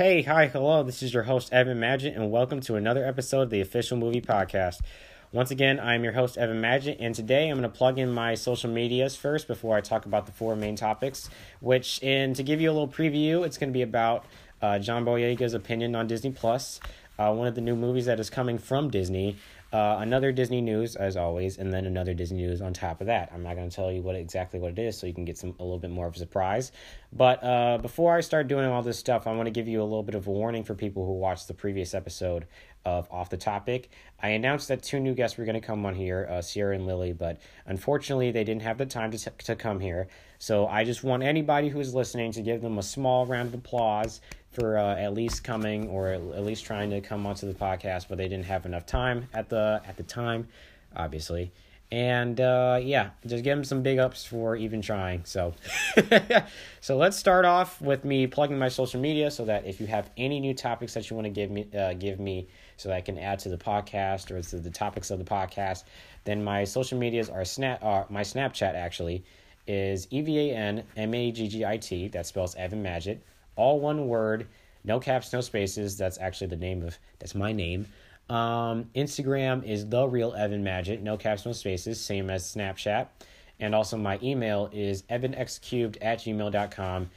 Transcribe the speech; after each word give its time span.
Hey, 0.00 0.22
hi, 0.22 0.46
hello. 0.46 0.82
This 0.82 1.02
is 1.02 1.12
your 1.12 1.24
host, 1.24 1.52
Evan 1.52 1.78
Magid, 1.78 2.16
and 2.16 2.30
welcome 2.30 2.60
to 2.60 2.76
another 2.76 3.04
episode 3.04 3.42
of 3.42 3.50
the 3.50 3.60
Official 3.60 3.98
Movie 3.98 4.22
Podcast. 4.22 4.80
Once 5.30 5.50
again, 5.50 5.78
I'm 5.78 6.04
your 6.04 6.14
host, 6.14 6.38
Evan 6.38 6.62
Magid, 6.62 6.96
and 6.98 7.14
today 7.14 7.50
I'm 7.50 7.58
going 7.58 7.70
to 7.70 7.78
plug 7.78 7.98
in 7.98 8.10
my 8.10 8.34
social 8.34 8.70
medias 8.70 9.14
first 9.14 9.46
before 9.46 9.76
I 9.76 9.82
talk 9.82 10.06
about 10.06 10.24
the 10.24 10.32
four 10.32 10.56
main 10.56 10.74
topics. 10.74 11.28
Which, 11.60 12.02
and 12.02 12.34
to 12.36 12.42
give 12.42 12.62
you 12.62 12.70
a 12.70 12.72
little 12.72 12.88
preview, 12.88 13.44
it's 13.44 13.58
going 13.58 13.68
to 13.68 13.74
be 13.74 13.82
about 13.82 14.24
uh, 14.62 14.78
John 14.78 15.04
Boyega's 15.04 15.52
opinion 15.52 15.94
on 15.94 16.06
Disney 16.06 16.30
Plus, 16.30 16.80
uh, 17.18 17.34
one 17.34 17.46
of 17.46 17.54
the 17.54 17.60
new 17.60 17.76
movies 17.76 18.06
that 18.06 18.18
is 18.18 18.30
coming 18.30 18.56
from 18.56 18.88
Disney. 18.88 19.36
Uh, 19.72 19.98
another 20.00 20.32
Disney 20.32 20.60
news, 20.60 20.96
as 20.96 21.16
always, 21.16 21.58
and 21.58 21.72
then 21.72 21.86
another 21.86 22.12
Disney 22.12 22.38
news 22.38 22.60
on 22.60 22.72
top 22.72 23.00
of 23.00 23.06
that. 23.06 23.30
I'm 23.32 23.44
not 23.44 23.54
going 23.54 23.70
to 23.70 23.74
tell 23.74 23.92
you 23.92 24.02
what 24.02 24.16
exactly 24.16 24.58
what 24.58 24.72
it 24.72 24.78
is, 24.80 24.98
so 24.98 25.06
you 25.06 25.14
can 25.14 25.24
get 25.24 25.38
some 25.38 25.54
a 25.60 25.62
little 25.62 25.78
bit 25.78 25.90
more 25.90 26.08
of 26.08 26.16
a 26.16 26.18
surprise. 26.18 26.72
But 27.12 27.42
uh, 27.44 27.78
before 27.78 28.16
I 28.16 28.20
start 28.20 28.48
doing 28.48 28.64
all 28.66 28.82
this 28.82 28.98
stuff, 28.98 29.28
I 29.28 29.32
want 29.32 29.46
to 29.46 29.52
give 29.52 29.68
you 29.68 29.80
a 29.80 29.84
little 29.84 30.02
bit 30.02 30.16
of 30.16 30.26
a 30.26 30.30
warning 30.30 30.64
for 30.64 30.74
people 30.74 31.06
who 31.06 31.12
watched 31.12 31.46
the 31.46 31.54
previous 31.54 31.94
episode 31.94 32.46
of 32.84 33.06
Off 33.12 33.30
the 33.30 33.36
Topic. 33.36 33.90
I 34.20 34.30
announced 34.30 34.68
that 34.68 34.82
two 34.82 34.98
new 34.98 35.14
guests 35.14 35.38
were 35.38 35.44
going 35.44 35.60
to 35.60 35.66
come 35.66 35.86
on 35.86 35.94
here, 35.94 36.26
uh, 36.28 36.42
Sierra 36.42 36.74
and 36.74 36.86
Lily, 36.86 37.12
but 37.12 37.38
unfortunately 37.66 38.32
they 38.32 38.42
didn't 38.42 38.62
have 38.62 38.78
the 38.78 38.86
time 38.86 39.12
to 39.12 39.18
t- 39.18 39.30
to 39.44 39.54
come 39.54 39.78
here. 39.78 40.08
So 40.38 40.66
I 40.66 40.84
just 40.84 41.04
want 41.04 41.22
anybody 41.22 41.68
who's 41.68 41.94
listening 41.94 42.32
to 42.32 42.42
give 42.42 42.62
them 42.62 42.78
a 42.78 42.82
small 42.82 43.26
round 43.26 43.48
of 43.48 43.54
applause 43.54 44.20
for 44.50 44.78
uh, 44.78 44.96
at 44.96 45.14
least 45.14 45.44
coming 45.44 45.88
or 45.88 46.08
at 46.08 46.44
least 46.44 46.64
trying 46.64 46.90
to 46.90 47.00
come 47.00 47.26
onto 47.26 47.46
the 47.46 47.54
podcast, 47.54 48.06
but 48.08 48.18
they 48.18 48.28
didn't 48.28 48.46
have 48.46 48.66
enough 48.66 48.86
time 48.86 49.28
at 49.32 49.48
the 49.48 49.80
at 49.86 49.96
the 49.96 50.02
time, 50.02 50.48
obviously. 50.96 51.52
And 51.92 52.40
uh, 52.40 52.78
yeah, 52.80 53.10
just 53.26 53.42
give 53.42 53.56
them 53.56 53.64
some 53.64 53.82
big 53.82 53.98
ups 53.98 54.24
for 54.24 54.54
even 54.54 54.80
trying. 54.80 55.24
So, 55.24 55.54
so 56.80 56.96
let's 56.96 57.16
start 57.16 57.44
off 57.44 57.80
with 57.80 58.04
me 58.04 58.28
plugging 58.28 58.58
my 58.58 58.68
social 58.68 59.00
media, 59.00 59.28
so 59.30 59.44
that 59.46 59.66
if 59.66 59.80
you 59.80 59.88
have 59.88 60.10
any 60.16 60.38
new 60.38 60.54
topics 60.54 60.94
that 60.94 61.10
you 61.10 61.16
want 61.16 61.26
to 61.26 61.30
give 61.30 61.50
me, 61.50 61.66
uh, 61.76 61.94
give 61.94 62.20
me, 62.20 62.46
so 62.76 62.88
that 62.88 62.96
I 62.96 63.00
can 63.00 63.18
add 63.18 63.40
to 63.40 63.48
the 63.48 63.58
podcast 63.58 64.30
or 64.30 64.40
to 64.40 64.58
the 64.58 64.70
topics 64.70 65.10
of 65.10 65.18
the 65.18 65.24
podcast, 65.24 65.82
then 66.24 66.44
my 66.44 66.62
social 66.62 66.96
medias 66.96 67.28
are 67.28 67.44
snap. 67.44 67.82
Uh, 67.82 68.04
my 68.08 68.22
Snapchat 68.22 68.74
actually 68.74 69.24
is 69.66 70.06
E 70.10 70.20
V 70.22 70.50
A 70.50 70.54
N 70.54 70.84
M 70.96 71.12
A 71.12 71.32
G 71.32 71.48
G 71.48 71.64
I 71.64 71.76
T. 71.76 72.06
That 72.06 72.24
spells 72.24 72.54
Evan 72.54 72.84
Magid 72.84 73.18
all 73.56 73.80
one 73.80 74.08
word, 74.08 74.46
no 74.84 75.00
caps, 75.00 75.32
no 75.32 75.40
spaces. 75.40 75.96
That's 75.96 76.18
actually 76.18 76.48
the 76.48 76.56
name 76.56 76.82
of 76.82 76.98
that's 77.18 77.34
my 77.34 77.52
name. 77.52 77.86
Um, 78.28 78.88
Instagram 78.94 79.64
is 79.64 79.88
the 79.88 80.06
real 80.06 80.32
Evan 80.34 80.62
Magic, 80.62 81.02
no 81.02 81.16
caps, 81.16 81.44
no 81.44 81.52
spaces, 81.52 82.00
same 82.00 82.30
as 82.30 82.44
Snapchat. 82.44 83.08
And 83.58 83.74
also 83.74 83.96
my 83.96 84.18
email 84.22 84.70
is 84.72 85.02
evanxcubed 85.02 85.98
at 86.00 86.20
gmail.com. 86.20 87.10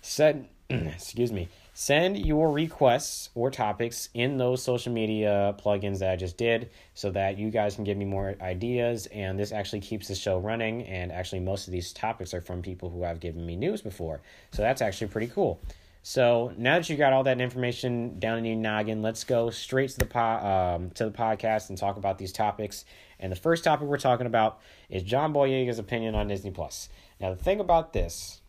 Send 0.00 0.48
excuse 0.70 1.32
me. 1.32 1.48
Send 1.74 2.18
your 2.18 2.50
requests 2.50 3.30
or 3.34 3.50
topics 3.50 4.10
in 4.12 4.36
those 4.36 4.62
social 4.62 4.92
media 4.92 5.54
plugins 5.58 6.00
that 6.00 6.10
I 6.10 6.16
just 6.16 6.36
did 6.36 6.70
so 6.92 7.10
that 7.12 7.38
you 7.38 7.50
guys 7.50 7.76
can 7.76 7.84
give 7.84 7.96
me 7.96 8.04
more 8.04 8.36
ideas. 8.42 9.06
And 9.06 9.38
this 9.38 9.52
actually 9.52 9.80
keeps 9.80 10.08
the 10.08 10.14
show 10.14 10.38
running. 10.38 10.82
And 10.82 11.10
actually, 11.10 11.40
most 11.40 11.66
of 11.66 11.72
these 11.72 11.92
topics 11.94 12.34
are 12.34 12.42
from 12.42 12.60
people 12.60 12.90
who 12.90 13.02
have 13.04 13.20
given 13.20 13.46
me 13.46 13.56
news 13.56 13.80
before. 13.80 14.20
So 14.50 14.60
that's 14.60 14.82
actually 14.82 15.08
pretty 15.08 15.28
cool. 15.28 15.62
So 16.02 16.52
now 16.58 16.78
that 16.78 16.90
you 16.90 16.96
got 16.96 17.12
all 17.12 17.22
that 17.24 17.40
information 17.40 18.18
down 18.18 18.38
in 18.38 18.44
your 18.44 18.56
noggin, 18.56 19.02
let's 19.02 19.22
go 19.24 19.50
straight 19.50 19.90
to 19.90 19.98
the 19.98 20.06
po- 20.06 20.20
um, 20.20 20.90
to 20.90 21.04
the 21.04 21.10
podcast 21.10 21.68
and 21.68 21.78
talk 21.78 21.96
about 21.96 22.18
these 22.18 22.32
topics. 22.32 22.84
And 23.20 23.30
the 23.30 23.36
first 23.36 23.62
topic 23.62 23.86
we're 23.86 23.98
talking 23.98 24.26
about 24.26 24.60
is 24.90 25.04
John 25.04 25.32
Boyega's 25.32 25.78
opinion 25.78 26.16
on 26.16 26.26
Disney 26.26 26.50
Plus. 26.50 26.88
Now 27.20 27.30
the 27.30 27.42
thing 27.42 27.60
about 27.60 27.92
this 27.92 28.40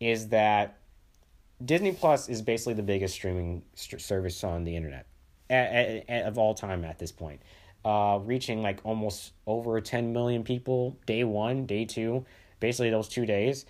is 0.00 0.28
that 0.28 0.77
Disney 1.64 1.92
Plus 1.92 2.28
is 2.28 2.42
basically 2.42 2.74
the 2.74 2.82
biggest 2.82 3.14
streaming 3.14 3.62
st- 3.74 4.00
service 4.00 4.44
on 4.44 4.64
the 4.64 4.76
internet 4.76 5.06
at, 5.50 5.72
at, 5.72 6.10
at, 6.10 6.26
of 6.26 6.38
all 6.38 6.54
time 6.54 6.84
at 6.84 6.98
this 6.98 7.12
point, 7.12 7.40
uh, 7.84 8.18
reaching 8.22 8.62
like 8.62 8.80
almost 8.84 9.32
over 9.46 9.80
10 9.80 10.12
million 10.12 10.44
people 10.44 10.96
day 11.06 11.24
one, 11.24 11.66
day 11.66 11.84
two, 11.84 12.24
basically 12.60 12.90
those 12.90 13.08
two 13.08 13.26
days 13.26 13.64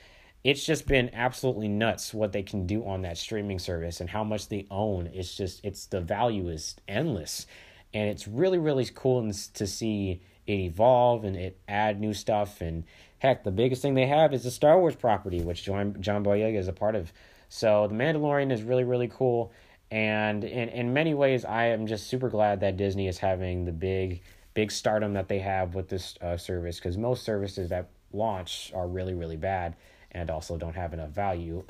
it's 0.45 0.65
just 0.65 0.87
been 0.87 1.11
absolutely 1.13 1.69
nuts 1.69 2.15
what 2.15 2.33
they 2.33 2.43
can 2.43 2.67
do 2.67 2.85
on 2.87 3.03
that 3.03 3.19
streaming 3.19 3.59
service 3.59 4.01
and 4.01 4.09
how 4.09 4.23
much 4.23 4.49
they 4.49 4.67
own. 4.71 5.11
It's 5.13 5.37
just 5.37 5.65
it's 5.65 5.87
the 5.87 6.01
value 6.01 6.49
is 6.49 6.77
endless, 6.87 7.47
and 7.93 8.09
it's 8.09 8.29
really 8.29 8.59
really 8.59 8.89
cool 8.95 9.31
to 9.55 9.67
see 9.67 10.21
it 10.47 10.53
evolve 10.53 11.25
and 11.25 11.37
it 11.37 11.59
add 11.67 12.01
new 12.01 12.15
stuff. 12.15 12.61
And 12.61 12.85
heck, 13.19 13.43
the 13.45 13.51
biggest 13.51 13.83
thing 13.83 13.95
they 13.95 14.07
have 14.07 14.33
is 14.33 14.45
the 14.45 14.51
Star 14.51 14.79
Wars 14.79 14.97
property, 14.97 15.43
which 15.43 15.65
John 15.65 15.97
John 16.01 16.25
Boyega 16.25 16.57
is 16.59 16.69
a 16.69 16.73
part 16.73 16.95
of. 16.95 17.13
So 17.49 17.87
the 17.87 17.95
Mandalorian 17.95 18.53
is 18.53 18.63
really 18.63 18.85
really 18.85 19.09
cool, 19.09 19.53
and 19.91 20.45
in 20.45 20.69
in 20.69 20.93
many 20.93 21.15
ways, 21.15 21.45
I 21.45 21.67
am 21.67 21.87
just 21.87 22.07
super 22.09 22.29
glad 22.29 22.61
that 22.61 22.77
Disney 22.77 23.09
is 23.09 23.19
having 23.19 23.65
the 23.65 23.73
big 23.73 24.23
big 24.55 24.71
stardom 24.71 25.13
that 25.15 25.29
they 25.29 25.39
have 25.39 25.75
with 25.75 25.89
this 25.89 26.17
uh, 26.21 26.37
service 26.37 26.79
because 26.79 26.99
most 26.99 27.23
services 27.23 27.69
that 27.69 27.89
launch 28.13 28.73
are 28.75 28.89
really 28.89 29.15
really 29.15 29.37
bad 29.37 29.77
and 30.13 30.31
also 30.31 30.57
don't 30.57 30.75
have 30.75 30.93
enough 30.93 31.11
value. 31.11 31.63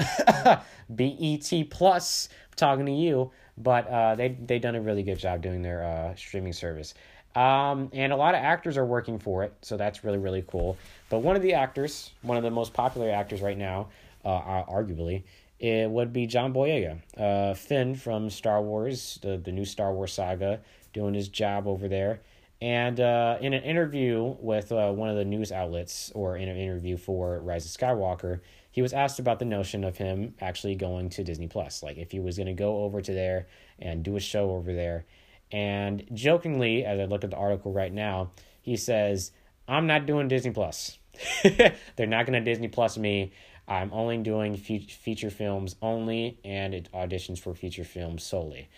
BET 0.91 1.71
Plus, 1.71 2.29
talking 2.57 2.87
to 2.87 2.93
you, 2.93 3.31
but 3.57 3.87
uh, 3.89 4.15
they 4.15 4.37
they 4.45 4.59
done 4.59 4.75
a 4.75 4.81
really 4.81 5.03
good 5.03 5.19
job 5.19 5.43
doing 5.43 5.63
their 5.63 5.85
uh, 5.85 6.15
streaming 6.15 6.53
service. 6.53 6.95
Um, 7.35 7.91
and 7.93 8.13
a 8.13 8.17
lot 8.17 8.35
of 8.35 8.43
actors 8.43 8.77
are 8.77 8.87
working 8.87 9.19
for 9.19 9.45
it, 9.45 9.55
so 9.63 9.77
that's 9.77 10.03
really 10.03 10.19
really 10.19 10.45
cool. 10.47 10.77
But 11.11 11.19
one 11.21 11.37
of 11.37 11.43
the 11.43 11.55
actors, 11.55 12.11
one 12.23 12.37
of 12.37 12.43
the 12.43 12.51
most 12.51 12.73
popular 12.73 13.11
actors 13.11 13.43
right 13.43 13.59
now, 13.59 13.89
uh, 14.25 14.65
arguably, 14.65 15.23
it 15.59 15.91
would 15.91 16.13
be 16.13 16.27
John 16.27 16.53
Boyega, 16.53 17.01
uh, 17.17 17.55
Finn 17.55 17.95
from 17.95 18.31
Star 18.31 18.63
Wars, 18.63 19.19
the 19.23 19.37
the 19.37 19.53
new 19.53 19.65
Star 19.65 19.93
Wars 19.93 20.13
saga, 20.13 20.61
doing 20.93 21.15
his 21.15 21.29
job 21.29 21.67
over 21.67 21.89
there. 21.89 22.21
And 22.61 22.99
uh, 22.99 23.39
in 23.41 23.53
an 23.53 23.63
interview 23.63 24.37
with 24.41 24.73
uh, 24.73 24.91
one 24.91 25.09
of 25.09 25.17
the 25.17 25.25
news 25.25 25.53
outlets, 25.53 26.11
or 26.15 26.37
in 26.37 26.49
an 26.49 26.57
interview 26.57 26.97
for 26.97 27.39
Rise 27.41 27.65
of 27.65 27.81
Skywalker, 27.81 28.41
he 28.71 28.83
was 28.83 28.93
asked 28.93 29.19
about 29.19 29.39
the 29.39 29.45
notion 29.45 29.85
of 29.85 29.97
him 29.97 30.35
actually 30.41 30.75
going 30.75 31.09
to 31.11 31.25
Disney 31.25 31.47
Plus, 31.47 31.83
like 31.83 31.99
if 31.99 32.11
he 32.11 32.21
was 32.21 32.37
going 32.37 32.47
to 32.47 32.53
go 32.53 32.83
over 32.83 33.01
to 33.01 33.13
there 33.13 33.47
and 33.79 34.03
do 34.03 34.17
a 34.17 34.21
show 34.21 34.51
over 34.51 34.73
there. 34.73 35.07
And 35.51 36.05
jokingly, 36.13 36.85
as 36.85 36.99
I 37.01 37.05
look 37.05 37.25
at 37.25 37.31
the 37.31 37.37
article 37.37 37.73
right 37.73 37.93
now, 37.93 38.33
he 38.61 38.77
says, 38.77 39.33
"I'm 39.67 39.87
not 39.87 40.07
doing 40.07 40.29
Disney 40.29 40.51
Plus. 40.51 40.99
They're 41.43 42.07
not 42.07 42.27
going 42.27 42.39
to 42.39 42.41
Disney 42.41 42.69
Plus 42.69 42.99
me. 42.99 43.33
I'm 43.69 43.93
only 43.93 44.17
doing 44.19 44.57
fe- 44.57 44.79
feature 44.79 45.31
films 45.31 45.77
only, 45.83 46.39
and 46.45 46.75
it 46.75 46.89
auditions 46.93 47.39
for 47.39 47.55
feature 47.55 47.85
films 47.85 48.25
solely." 48.25 48.69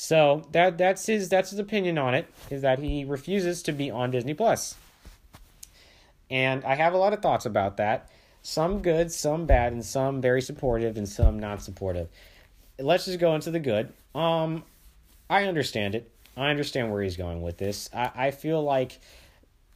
So 0.00 0.46
that 0.52 0.78
that's 0.78 1.06
his 1.06 1.28
that's 1.28 1.50
his 1.50 1.58
opinion 1.58 1.98
on 1.98 2.14
it 2.14 2.32
is 2.50 2.62
that 2.62 2.78
he 2.78 3.04
refuses 3.04 3.64
to 3.64 3.72
be 3.72 3.90
on 3.90 4.12
Disney 4.12 4.32
Plus. 4.32 4.76
And 6.30 6.64
I 6.64 6.76
have 6.76 6.92
a 6.92 6.96
lot 6.96 7.12
of 7.12 7.20
thoughts 7.20 7.46
about 7.46 7.78
that. 7.78 8.08
Some 8.40 8.80
good, 8.80 9.10
some 9.10 9.46
bad, 9.46 9.72
and 9.72 9.84
some 9.84 10.20
very 10.20 10.40
supportive 10.40 10.96
and 10.96 11.08
some 11.08 11.40
not 11.40 11.62
supportive. 11.62 12.08
Let's 12.78 13.06
just 13.06 13.18
go 13.18 13.34
into 13.34 13.50
the 13.50 13.58
good. 13.58 13.92
Um 14.14 14.62
I 15.28 15.46
understand 15.46 15.96
it. 15.96 16.08
I 16.36 16.50
understand 16.50 16.92
where 16.92 17.02
he's 17.02 17.16
going 17.16 17.42
with 17.42 17.58
this. 17.58 17.90
I, 17.92 18.10
I 18.14 18.30
feel 18.30 18.62
like 18.62 19.00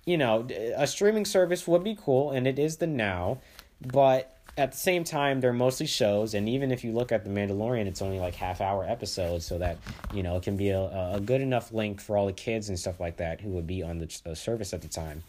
you 0.04 0.18
know, 0.18 0.46
a 0.76 0.86
streaming 0.86 1.24
service 1.24 1.66
would 1.66 1.82
be 1.82 1.96
cool 2.00 2.30
and 2.30 2.46
it 2.46 2.60
is 2.60 2.76
the 2.76 2.86
now, 2.86 3.38
but 3.84 4.38
at 4.56 4.72
the 4.72 4.78
same 4.78 5.04
time, 5.04 5.40
they're 5.40 5.52
mostly 5.52 5.86
shows, 5.86 6.34
and 6.34 6.48
even 6.48 6.70
if 6.70 6.84
you 6.84 6.92
look 6.92 7.10
at 7.10 7.24
The 7.24 7.30
Mandalorian, 7.30 7.86
it's 7.86 8.02
only 8.02 8.18
like 8.18 8.34
half 8.34 8.60
hour 8.60 8.84
episodes, 8.84 9.46
so 9.46 9.58
that 9.58 9.78
you 10.12 10.22
know 10.22 10.36
it 10.36 10.42
can 10.42 10.56
be 10.56 10.68
a, 10.70 11.12
a 11.14 11.20
good 11.24 11.40
enough 11.40 11.72
link 11.72 12.00
for 12.00 12.16
all 12.16 12.26
the 12.26 12.32
kids 12.32 12.68
and 12.68 12.78
stuff 12.78 13.00
like 13.00 13.16
that 13.16 13.40
who 13.40 13.50
would 13.50 13.66
be 13.66 13.82
on 13.82 13.98
the, 13.98 14.20
the 14.24 14.36
service 14.36 14.74
at 14.74 14.82
the 14.82 14.88
time. 14.88 15.22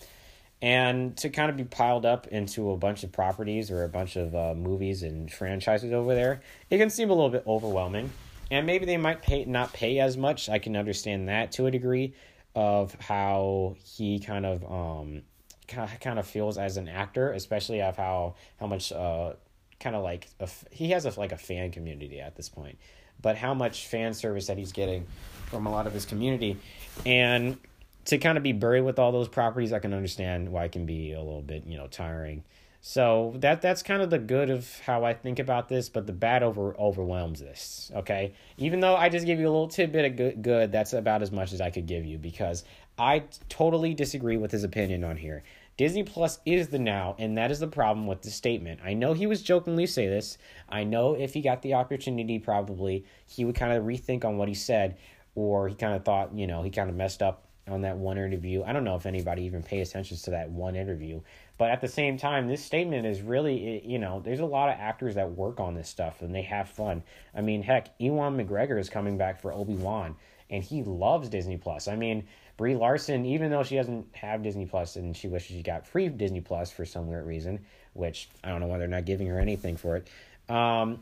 And 0.62 1.18
to 1.18 1.30
kind 1.30 1.50
of 1.50 1.58
be 1.58 1.66
piled 1.66 2.06
up 2.06 2.28
into 2.28 2.72
a 2.72 2.78
bunch 2.78 3.04
of 3.04 3.12
properties 3.12 3.70
or 3.70 3.84
a 3.84 3.90
bunch 3.90 4.16
of 4.16 4.34
uh, 4.34 4.54
movies 4.56 5.04
and 5.04 5.30
franchises 5.32 5.92
over 5.92 6.16
there, 6.16 6.42
it 6.70 6.78
can 6.78 6.90
seem 6.90 7.10
a 7.10 7.14
little 7.14 7.30
bit 7.30 7.44
overwhelming. 7.46 8.10
And 8.50 8.66
maybe 8.66 8.86
they 8.86 8.98
might 8.98 9.22
pay 9.22 9.46
not 9.46 9.74
pay 9.74 10.00
as 10.00 10.16
much. 10.16 10.48
I 10.48 10.60
can 10.60 10.78
understand 10.78 11.28
that 11.28 11.54
to 11.54 11.66
a 11.66 11.72
degree 11.72 12.14
of 12.56 12.96
how 12.96 13.76
he 13.84 14.20
kind 14.20 14.46
of 14.46 14.64
um, 14.70 15.24
kind 15.68 16.20
of 16.20 16.28
feels 16.28 16.58
as 16.58 16.78
an 16.78 16.88
actor, 16.88 17.32
especially 17.32 17.82
of 17.82 17.98
how 17.98 18.36
how 18.60 18.68
much 18.68 18.92
uh 18.92 19.34
kind 19.80 19.96
of 19.96 20.04
like 20.04 20.28
a, 20.40 20.50
he 20.72 20.92
has 20.92 21.06
a 21.06 21.20
like 21.20 21.32
a 21.32 21.38
fan 21.38 21.72
community 21.72 22.20
at 22.20 22.36
this 22.36 22.50
point, 22.50 22.78
but 23.22 23.38
how 23.38 23.54
much 23.54 23.88
fan 23.88 24.14
service 24.14 24.48
that 24.48 24.58
he's 24.58 24.72
getting 24.72 25.06
from 25.48 25.68
a 25.68 25.72
lot 25.72 25.88
of 25.88 25.94
his 25.94 26.06
community, 26.06 26.58
and 27.06 27.58
to 28.06 28.18
kind 28.18 28.38
of 28.38 28.44
be 28.44 28.52
buried 28.52 28.82
with 28.82 29.00
all 29.00 29.12
those 29.12 29.28
properties, 29.28 29.72
I 29.72 29.80
can 29.80 29.94
understand 29.94 30.52
why 30.52 30.66
it 30.66 30.72
can 30.72 30.86
be 30.86 31.14
a 31.14 31.20
little 31.22 31.42
bit 31.42 31.66
you 31.66 31.78
know 31.78 31.88
tiring. 31.88 32.44
So 32.86 33.34
that 33.38 33.62
that's 33.62 33.82
kind 33.82 34.02
of 34.02 34.10
the 34.10 34.20
good 34.20 34.50
of 34.50 34.70
how 34.82 35.06
I 35.06 35.14
think 35.14 35.40
about 35.40 35.70
this, 35.70 35.88
but 35.88 36.06
the 36.06 36.12
bad 36.12 36.44
over 36.44 36.76
overwhelms 36.78 37.40
this. 37.40 37.90
Okay, 37.96 38.34
even 38.58 38.82
though 38.82 38.98
I 38.98 39.08
just 39.08 39.26
give 39.26 39.40
you 39.40 39.46
a 39.46 39.52
little 39.52 39.70
tidbit 39.70 40.04
of 40.04 40.16
good, 40.18 40.42
good, 40.42 40.72
that's 40.74 40.92
about 40.92 41.22
as 41.22 41.32
much 41.32 41.54
as 41.54 41.62
I 41.62 41.70
could 41.70 41.86
give 41.86 42.04
you 42.04 42.18
because 42.18 42.66
I 42.98 43.24
totally 43.50 43.94
disagree 43.94 44.38
with 44.38 44.52
his 44.52 44.64
opinion 44.64 45.04
on 45.04 45.18
here. 45.18 45.44
Disney 45.76 46.04
Plus 46.04 46.40
is 46.46 46.68
the 46.68 46.78
now, 46.78 47.16
and 47.18 47.36
that 47.38 47.50
is 47.50 47.60
the 47.60 47.68
problem 47.68 48.06
with 48.06 48.22
the 48.22 48.30
statement. 48.30 48.82
I 48.84 48.94
know 48.94 49.14
he 49.14 49.26
was 49.26 49.42
jokingly 49.42 49.88
say 49.88 50.08
this. 50.08 50.38
I 50.70 50.84
know 50.84 51.16
if 51.16 51.34
he 51.34 51.42
got 51.42 51.64
the 51.64 51.74
opportunity, 51.74 52.38
probably 52.38 53.06
he 53.26 53.44
would 53.44 53.56
kind 53.56 53.74
of 53.74 53.84
rethink 53.84 54.24
on 54.24 54.38
what 54.38 54.48
he 54.48 54.54
said, 54.54 54.98
or 55.34 55.68
he 55.68 55.74
kind 55.74 55.96
of 55.96 56.06
thought, 56.06 56.36
you 56.36 56.46
know, 56.46 56.62
he 56.62 56.70
kind 56.70 56.92
of 56.92 56.96
messed 56.96 57.24
up 57.24 57.48
on 57.68 57.82
that 57.82 57.98
one 57.98 58.20
interview. 58.20 58.62
I 58.64 58.74
don't 58.74 58.84
know 58.84 58.96
if 58.96 59.08
anybody 59.08 59.44
even 59.44 59.64
pays 59.64 59.90
attention 59.90 60.18
to 60.18 60.32
that 60.32 60.52
one 60.52 60.76
interview, 60.76 61.22
but 61.58 61.70
at 61.70 61.82
the 61.82 61.88
same 61.88 62.18
time, 62.18 62.48
this 62.48 62.64
statement 62.64 63.06
is 63.06 63.22
really, 63.22 63.86
you 63.86 64.00
know, 64.00 64.22
there's 64.24 64.40
a 64.40 64.46
lot 64.46 64.70
of 64.70 64.76
actors 64.80 65.16
that 65.16 65.32
work 65.32 65.60
on 65.60 65.76
this 65.76 65.88
stuff 65.88 66.22
and 66.22 66.34
they 66.34 66.42
have 66.42 66.70
fun. 66.70 67.04
I 67.36 67.42
mean, 67.42 67.62
heck, 67.62 67.90
Ewan 68.00 68.38
McGregor 68.38 68.80
is 68.80 68.90
coming 68.90 69.18
back 69.18 69.40
for 69.40 69.54
Obi 69.54 69.76
Wan, 69.76 70.16
and 70.50 70.64
he 70.64 70.84
loves 70.84 71.30
Disney 71.30 71.58
Plus. 71.58 71.88
I 71.88 71.96
mean, 71.96 72.26
Brie 72.58 72.76
Larson, 72.76 73.26
even 73.26 73.52
though 73.52 73.64
she 73.64 73.76
doesn't 73.76 74.08
have 74.16 74.44
Disney 74.44 74.66
Plus 74.66 74.96
and 74.96 75.16
she 75.16 75.28
wishes 75.28 75.56
she 75.56 75.64
got 75.64 75.88
free 75.88 76.10
Disney 76.10 76.42
Plus 76.42 76.72
for 76.72 76.86
some 76.86 77.08
weird 77.08 77.26
reason, 77.26 77.66
which 77.94 78.30
I 78.44 78.50
don't 78.50 78.60
know 78.60 78.68
why 78.68 78.78
they're 78.78 78.88
not 78.88 79.06
giving 79.06 79.28
her 79.28 79.40
anything 79.40 79.78
for 79.78 79.98
it. 79.98 80.08
Um, 80.54 81.00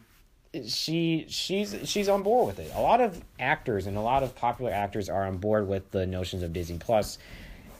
she 0.67 1.25
she's 1.29 1.75
she's 1.85 2.09
on 2.09 2.23
board 2.23 2.47
with 2.47 2.59
it. 2.59 2.71
A 2.75 2.81
lot 2.81 2.99
of 2.99 3.21
actors 3.39 3.87
and 3.87 3.95
a 3.95 4.01
lot 4.01 4.21
of 4.21 4.35
popular 4.35 4.71
actors 4.71 5.09
are 5.09 5.25
on 5.25 5.37
board 5.37 5.67
with 5.67 5.91
the 5.91 6.05
notions 6.05 6.43
of 6.43 6.51
Disney 6.53 6.77
Plus, 6.77 7.17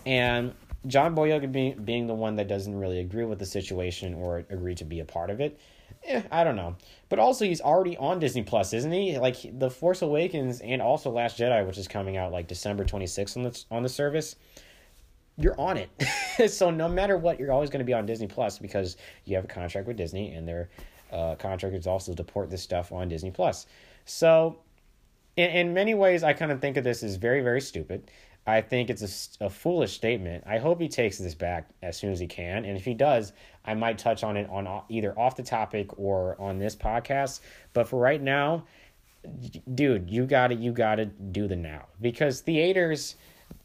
and 0.05 0.53
John 0.87 1.15
Boyega 1.15 1.51
being 1.51 1.83
being 1.83 2.07
the 2.07 2.13
one 2.13 2.35
that 2.37 2.47
doesn't 2.47 2.75
really 2.77 2.99
agree 2.99 3.25
with 3.25 3.39
the 3.39 3.45
situation 3.45 4.13
or 4.13 4.37
agree 4.49 4.75
to 4.75 4.85
be 4.85 4.99
a 4.99 5.05
part 5.05 5.29
of 5.29 5.39
it. 5.39 5.59
Eh, 6.03 6.21
I 6.31 6.43
don't 6.43 6.55
know. 6.55 6.75
But 7.09 7.19
also, 7.19 7.45
he's 7.45 7.61
already 7.61 7.95
on 7.97 8.19
Disney 8.19 8.41
Plus, 8.41 8.73
isn't 8.73 8.91
he? 8.91 9.17
Like 9.19 9.59
the 9.59 9.69
Force 9.69 10.01
Awakens 10.01 10.59
and 10.61 10.81
also 10.81 11.11
Last 11.11 11.37
Jedi, 11.37 11.65
which 11.65 11.77
is 11.77 11.87
coming 11.87 12.17
out 12.17 12.31
like 12.31 12.47
December 12.47 12.85
twenty 12.85 13.07
sixth 13.07 13.37
on 13.37 13.43
the 13.43 13.63
on 13.69 13.83
the 13.83 13.89
service. 13.89 14.35
You're 15.37 15.59
on 15.59 15.77
it, 15.77 15.89
so 16.51 16.69
no 16.69 16.89
matter 16.89 17.17
what, 17.17 17.39
you're 17.39 17.51
always 17.51 17.69
going 17.69 17.79
to 17.79 17.85
be 17.85 17.93
on 17.93 18.05
Disney 18.05 18.27
Plus 18.27 18.59
because 18.59 18.97
you 19.25 19.35
have 19.35 19.45
a 19.45 19.47
contract 19.47 19.87
with 19.87 19.97
Disney, 19.97 20.33
and 20.33 20.47
they're 20.47 20.69
uh, 21.11 21.35
contractors 21.35 21.87
also 21.87 22.13
to 22.13 22.23
port 22.23 22.49
this 22.49 22.61
stuff 22.61 22.91
on 22.91 23.07
Disney 23.07 23.31
Plus. 23.31 23.65
So, 24.05 24.59
in, 25.35 25.49
in 25.49 25.73
many 25.73 25.93
ways, 25.93 26.23
I 26.23 26.33
kind 26.33 26.51
of 26.51 26.61
think 26.61 26.77
of 26.77 26.83
this 26.83 27.03
as 27.03 27.15
very, 27.15 27.41
very 27.41 27.61
stupid. 27.61 28.09
I 28.45 28.61
think 28.61 28.89
it's 28.89 29.37
a, 29.39 29.45
a 29.45 29.49
foolish 29.49 29.93
statement. 29.93 30.43
I 30.47 30.57
hope 30.57 30.81
he 30.81 30.87
takes 30.87 31.17
this 31.19 31.35
back 31.35 31.69
as 31.83 31.95
soon 31.97 32.11
as 32.11 32.19
he 32.19 32.27
can, 32.27 32.65
and 32.65 32.75
if 32.75 32.83
he 32.83 32.95
does, 32.95 33.33
I 33.65 33.75
might 33.75 33.99
touch 33.99 34.23
on 34.23 34.35
it 34.35 34.49
on 34.49 34.65
uh, 34.65 34.81
either 34.89 35.17
off 35.17 35.35
the 35.35 35.43
topic 35.43 35.97
or 35.99 36.39
on 36.41 36.57
this 36.57 36.75
podcast. 36.75 37.41
But 37.73 37.87
for 37.87 37.99
right 37.99 38.21
now, 38.21 38.65
dude, 39.75 40.09
you 40.09 40.25
got 40.25 40.47
to 40.47 40.55
you 40.55 40.71
got 40.71 40.95
to 40.95 41.05
do 41.05 41.47
the 41.47 41.55
now 41.55 41.85
because 42.01 42.41
theaters, 42.41 43.15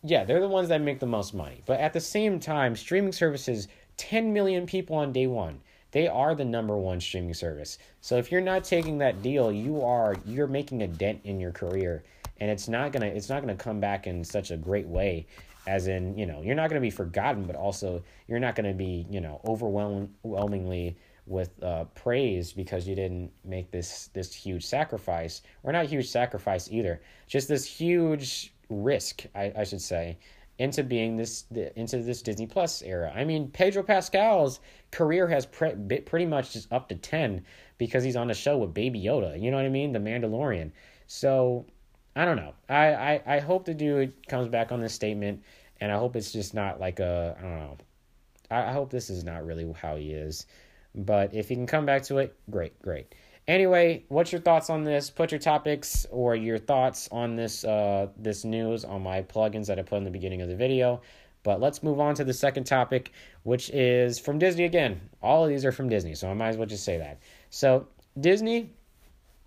yeah, 0.03 0.25
they're 0.25 0.41
the 0.41 0.49
ones 0.49 0.69
that 0.69 0.83
make 0.83 1.01
the 1.01 1.07
most 1.07 1.33
money. 1.33 1.63
But 1.65 1.81
at 1.81 1.95
the 1.95 2.01
same 2.01 2.39
time, 2.39 2.77
streaming 2.77 3.13
services, 3.13 3.69
10 3.97 4.35
million 4.35 4.67
people 4.67 4.97
on 4.97 5.11
day 5.11 5.27
one 5.27 5.61
they 5.96 6.08
are 6.08 6.34
the 6.34 6.44
number 6.44 6.76
one 6.76 7.00
streaming 7.00 7.32
service. 7.32 7.78
So 8.02 8.19
if 8.19 8.31
you're 8.31 8.43
not 8.43 8.64
taking 8.64 8.98
that 8.98 9.22
deal, 9.22 9.50
you 9.50 9.81
are 9.81 10.14
you're 10.26 10.46
making 10.46 10.82
a 10.82 10.87
dent 10.87 11.20
in 11.25 11.40
your 11.40 11.52
career 11.52 12.04
and 12.38 12.50
it's 12.50 12.69
not 12.69 12.93
to 12.93 13.02
it's 13.02 13.31
not 13.31 13.46
to 13.46 13.54
come 13.54 13.81
back 13.81 14.06
in 14.06 14.22
such 14.22 14.50
a 14.50 14.58
great 14.58 14.87
way 14.87 15.26
as 15.66 15.87
in, 15.87 16.14
you 16.19 16.26
know, 16.26 16.43
you're 16.43 16.54
not 16.54 16.69
going 16.69 16.78
to 16.78 16.87
be 16.87 16.90
forgotten, 16.90 17.44
but 17.44 17.56
also 17.56 18.04
you're 18.28 18.38
not 18.38 18.54
going 18.54 18.70
to 18.70 18.75
be, 18.75 19.06
you 19.08 19.22
know, 19.22 19.40
overwhelmingly 19.46 20.98
with 21.25 21.50
uh, 21.62 21.84
praise 21.94 22.52
because 22.52 22.87
you 22.87 22.94
didn't 22.94 23.32
make 23.43 23.70
this 23.70 24.10
this 24.12 24.34
huge 24.34 24.66
sacrifice 24.66 25.40
or 25.62 25.72
not 25.72 25.87
huge 25.87 26.10
sacrifice 26.10 26.70
either 26.70 27.00
just 27.26 27.48
this 27.48 27.64
huge 27.64 28.52
risk 28.69 29.25
I, 29.34 29.50
I 29.56 29.64
should 29.64 29.81
say 29.81 30.19
into 30.58 30.82
being 30.82 31.17
this 31.17 31.44
into 31.76 31.99
this 31.99 32.23
Disney 32.23 32.47
Plus 32.47 32.82
era. 32.82 33.12
I 33.14 33.25
mean, 33.25 33.49
Pedro 33.49 33.82
Pascal's 33.82 34.61
career 34.91 35.29
has 35.29 35.47
pre- 35.47 36.00
pretty 36.00 36.26
much 36.26 36.53
just 36.53 36.73
up 36.73 36.88
to 36.88 36.94
10 36.94 37.44
because 37.79 38.03
he's 38.03 38.17
on 38.17 38.29
the 38.29 38.35
show 38.35 38.56
with 38.58 38.73
Baby 38.73 39.03
Yoda. 39.03 39.41
You 39.41 39.50
know 39.50 39.58
what 39.58 39.67
I 39.67 39.70
mean? 39.70 39.93
The 39.93 39.99
Mandalorian. 39.99 40.73
So, 41.06 41.67
I 42.14 42.25
don't 42.25 42.37
know. 42.37 42.55
I, 42.69 42.94
I, 42.94 43.23
I 43.26 43.38
hope 43.41 43.67
the 43.67 43.75
dude 43.75 44.26
comes 44.29 44.49
back 44.49 44.73
on 44.73 44.81
this 44.81 44.94
statement, 44.94 45.43
and 45.81 45.93
I 45.93 45.99
hope 45.99 46.17
it's 46.17 46.32
just 46.32 46.55
not 46.55 46.81
like 46.81 47.00
a, 47.00 47.37
I 47.38 47.43
don't 47.43 47.58
know. 47.58 47.76
I, 48.50 48.62
I 48.70 48.73
hope 48.73 48.91
this 48.91 49.11
is 49.11 49.25
not 49.25 49.44
really 49.44 49.70
how 49.79 49.97
he 49.97 50.12
is. 50.12 50.47
But 50.94 51.35
if 51.35 51.50
he 51.50 51.55
can 51.55 51.67
come 51.67 51.85
back 51.85 52.05
to 52.05 52.19
it, 52.19 52.35
great, 52.50 52.81
great. 52.81 53.14
Anyway, 53.48 54.04
what's 54.08 54.32
your 54.32 54.40
thoughts 54.40 54.70
on 54.70 54.82
this? 54.82 55.08
Put 55.08 55.31
your 55.31 55.38
topics 55.38 56.04
or 56.10 56.34
your 56.34 56.58
thoughts 56.58 57.08
on 57.12 57.37
this 57.37 57.64
uh, 57.64 58.08
this 58.16 58.44
news 58.44 58.84
on 58.84 59.02
my 59.02 59.22
plugins 59.22 59.66
that 59.66 59.78
I 59.78 59.82
put 59.82 59.98
in 59.98 60.04
the 60.04 60.10
beginning 60.10 60.43
of 60.43 60.48
the 60.48 60.56
video. 60.56 61.00
But 61.44 61.60
let's 61.60 61.81
move 61.81 62.00
on 62.00 62.16
to 62.16 62.25
the 62.25 62.32
second 62.32 62.64
topic, 62.64 63.12
which 63.44 63.70
is 63.70 64.19
from 64.19 64.40
Disney 64.40 64.64
again. 64.64 65.00
All 65.22 65.44
of 65.44 65.48
these 65.48 65.64
are 65.64 65.70
from 65.70 65.88
Disney, 65.88 66.16
so 66.16 66.28
I 66.28 66.34
might 66.34 66.48
as 66.48 66.56
well 66.56 66.66
just 66.66 66.84
say 66.84 66.98
that. 66.98 67.20
So 67.50 67.87
Disney, 68.19 68.72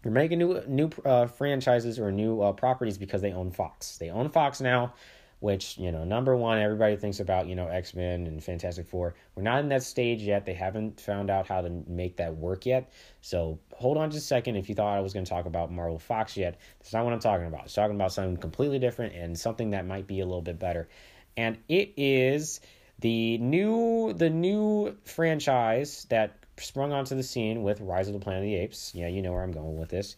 they're 0.02 0.14
making 0.14 0.40
new 0.40 0.64
new 0.66 0.90
uh, 1.04 1.26
franchises 1.26 2.00
or 2.00 2.10
new 2.10 2.42
uh, 2.42 2.54
properties 2.54 2.98
because 2.98 3.22
they 3.22 3.34
own 3.34 3.52
Fox. 3.52 3.98
They 3.98 4.12
own 4.12 4.30
Fox 4.30 4.62
now 4.62 4.94
which 5.40 5.78
you 5.78 5.92
know 5.92 6.04
number 6.04 6.36
one 6.36 6.60
everybody 6.60 6.98
thinks 6.98 7.20
about 7.20 7.48
you 7.48 7.56
know 7.56 7.68
x-men 7.68 8.28
and 8.28 8.44
fantastic 8.44 8.88
four. 8.88 9.16
We're 9.36 9.44
not 9.44 9.60
in 9.60 9.70
that 9.70 9.84
stage 9.84 10.22
yet. 10.22 10.46
They 10.46 10.54
haven't 10.54 11.00
found 11.00 11.30
out 11.30 11.48
how 11.48 11.62
to 11.62 11.70
make 11.88 12.18
that 12.18 12.36
work 12.36 12.66
yet. 12.66 12.92
So 13.22 13.60
hold 13.74 13.98
on 13.98 14.12
just 14.12 14.26
a 14.26 14.28
second. 14.28 14.58
If 14.58 14.70
you 14.70 14.76
thought 14.76 14.98
i 14.98 15.00
was 15.00 15.14
going 15.14 15.26
to 15.26 15.30
talk 15.30 15.46
about 15.46 15.72
marvel 15.72 16.00
fox 16.00 16.36
yet 16.36 16.60
that's 16.80 16.94
not 16.94 17.04
what 17.06 17.14
i'm 17.14 17.20
talking 17.20 17.48
about. 17.48 17.62
I'm 17.62 17.70
talking 17.70 17.96
about 17.96 18.12
something 18.12 18.38
completely 18.38 18.80
different 18.80 19.16
and 19.16 19.38
something 19.38 19.72
that 19.72 19.86
might 19.86 20.08
be 20.08 20.20
a 20.20 20.26
little 20.26 20.42
bit 20.42 20.60
better. 20.60 20.90
And 21.38 21.58
it 21.70 21.94
is 21.96 22.60
the 23.00 23.38
new 23.38 24.14
the 24.14 24.30
new 24.30 24.98
franchise 25.06 26.06
that 26.10 26.36
sprung 26.58 26.92
onto 26.92 27.16
the 27.16 27.24
scene 27.24 27.64
with 27.64 27.80
rise 27.80 28.08
of 28.08 28.14
the 28.14 28.20
planet 28.20 28.44
of 28.44 28.46
the 28.46 28.56
apes. 28.56 28.94
Yeah 28.94 29.08
you 29.08 29.22
know 29.22 29.32
where 29.32 29.44
i'm 29.44 29.54
going 29.54 29.80
with 29.80 29.90
this. 29.90 30.18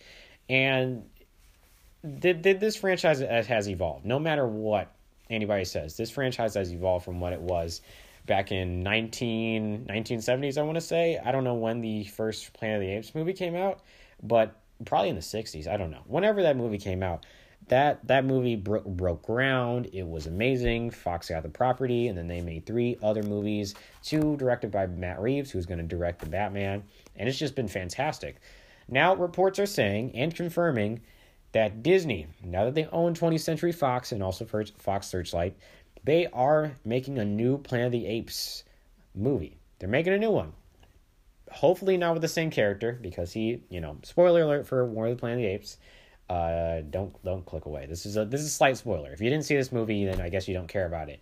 And 0.50 1.04
did, 2.04 2.42
did 2.42 2.60
this 2.60 2.76
franchise 2.76 3.22
uh, 3.22 3.44
has 3.48 3.70
evolved. 3.70 4.06
No 4.06 4.18
matter 4.20 4.48
what 4.48 4.92
anybody 5.32 5.66
says. 5.66 5.98
This 5.98 6.12
franchise 6.12 6.54
has 6.56 6.72
evolved 6.72 7.06
from 7.06 7.20
what 7.20 7.34
it 7.34 7.42
was 7.42 7.82
back 8.26 8.52
in 8.52 8.84
19, 8.84 9.88
1970s, 9.90 10.58
I 10.58 10.62
want 10.62 10.76
to 10.76 10.82
say. 10.82 11.20
I 11.24 11.32
don't 11.32 11.44
know 11.44 11.56
when 11.56 11.82
the 11.82 12.04
first 12.06 12.54
Planet 12.54 12.78
of 12.78 12.82
the 12.82 12.94
Apes 12.94 13.16
movie 13.16 13.34
came 13.34 13.56
out, 13.56 13.80
but 14.22 14.56
probably 14.86 15.10
in 15.10 15.16
the 15.16 15.22
60s. 15.22 15.68
I 15.68 15.78
don't 15.78 15.92
know. 15.92 16.04
Whenever 16.06 16.44
that 16.44 16.58
movie 16.58 16.78
came 16.78 17.04
out, 17.04 17.26
that 17.68 18.06
that 18.08 18.26
movie 18.26 18.56
broke 18.56 18.86
broke 18.86 19.24
ground. 19.24 19.90
It 19.94 20.06
was 20.06 20.28
amazing. 20.28 20.92
Fox 20.92 21.30
got 21.30 21.44
the 21.44 21.50
property, 21.50 22.08
and 22.08 22.18
then 22.18 22.28
they 22.28 22.42
made 22.42 22.66
three 22.66 22.98
other 23.04 23.24
movies, 23.24 23.76
two 24.04 24.36
directed 24.38 24.72
by 24.72 24.88
Matt 24.88 25.22
Reeves, 25.22 25.52
who's 25.52 25.66
going 25.66 25.78
to 25.78 25.86
direct 25.86 26.20
the 26.20 26.26
Batman, 26.30 26.84
and 27.16 27.30
it's 27.30 27.38
just 27.38 27.56
been 27.56 27.68
fantastic. 27.68 28.42
Now 28.88 29.16
reports 29.16 29.60
are 29.60 29.66
saying 29.66 30.12
and 30.16 30.36
confirming 30.36 31.02
that 31.54 31.84
Disney, 31.84 32.28
now 32.44 32.66
that 32.66 32.76
they 32.76 32.86
own 32.86 33.14
20th 33.14 33.42
Century 33.42 33.72
Fox 33.72 34.12
and 34.12 34.24
also 34.24 34.46
Fox 34.46 35.08
Searchlight, 35.08 35.56
they 36.04 36.28
are 36.28 36.74
making 36.86 37.20
a 37.20 37.26
new 37.26 37.58
Planet 37.58 37.88
of 37.88 37.92
the 37.92 38.06
Apes 38.06 38.64
movie. 39.14 39.58
They're 39.80 39.90
making 39.90 40.14
a 40.14 40.18
new 40.18 40.32
one. 40.32 40.54
Hopefully 41.52 41.98
not 41.98 42.14
with 42.14 42.22
the 42.22 42.28
same 42.28 42.50
character 42.50 42.98
because 43.02 43.34
he, 43.34 43.62
you 43.70 43.82
know, 43.82 43.98
spoiler 44.04 44.44
alert 44.44 44.66
for 44.66 44.86
War 44.86 45.08
of 45.08 45.18
the 45.18 45.20
Planet 45.20 45.40
of 45.40 45.44
the 45.44 45.50
Apes. 45.50 45.78
Uh, 46.30 46.82
don't 46.90 47.22
don't 47.26 47.46
click 47.46 47.66
away. 47.66 47.86
This 47.88 48.06
is 48.06 48.16
a 48.16 48.24
this 48.24 48.40
is 48.40 48.48
a 48.48 48.52
slight 48.52 48.78
spoiler. 48.78 49.12
If 49.12 49.20
you 49.20 49.30
didn't 49.30 49.44
see 49.44 49.58
this 49.58 49.74
movie, 49.74 50.06
then 50.06 50.22
I 50.22 50.30
guess 50.30 50.48
you 50.48 50.54
don't 50.54 50.68
care 50.68 50.86
about 50.86 51.10
it. 51.10 51.20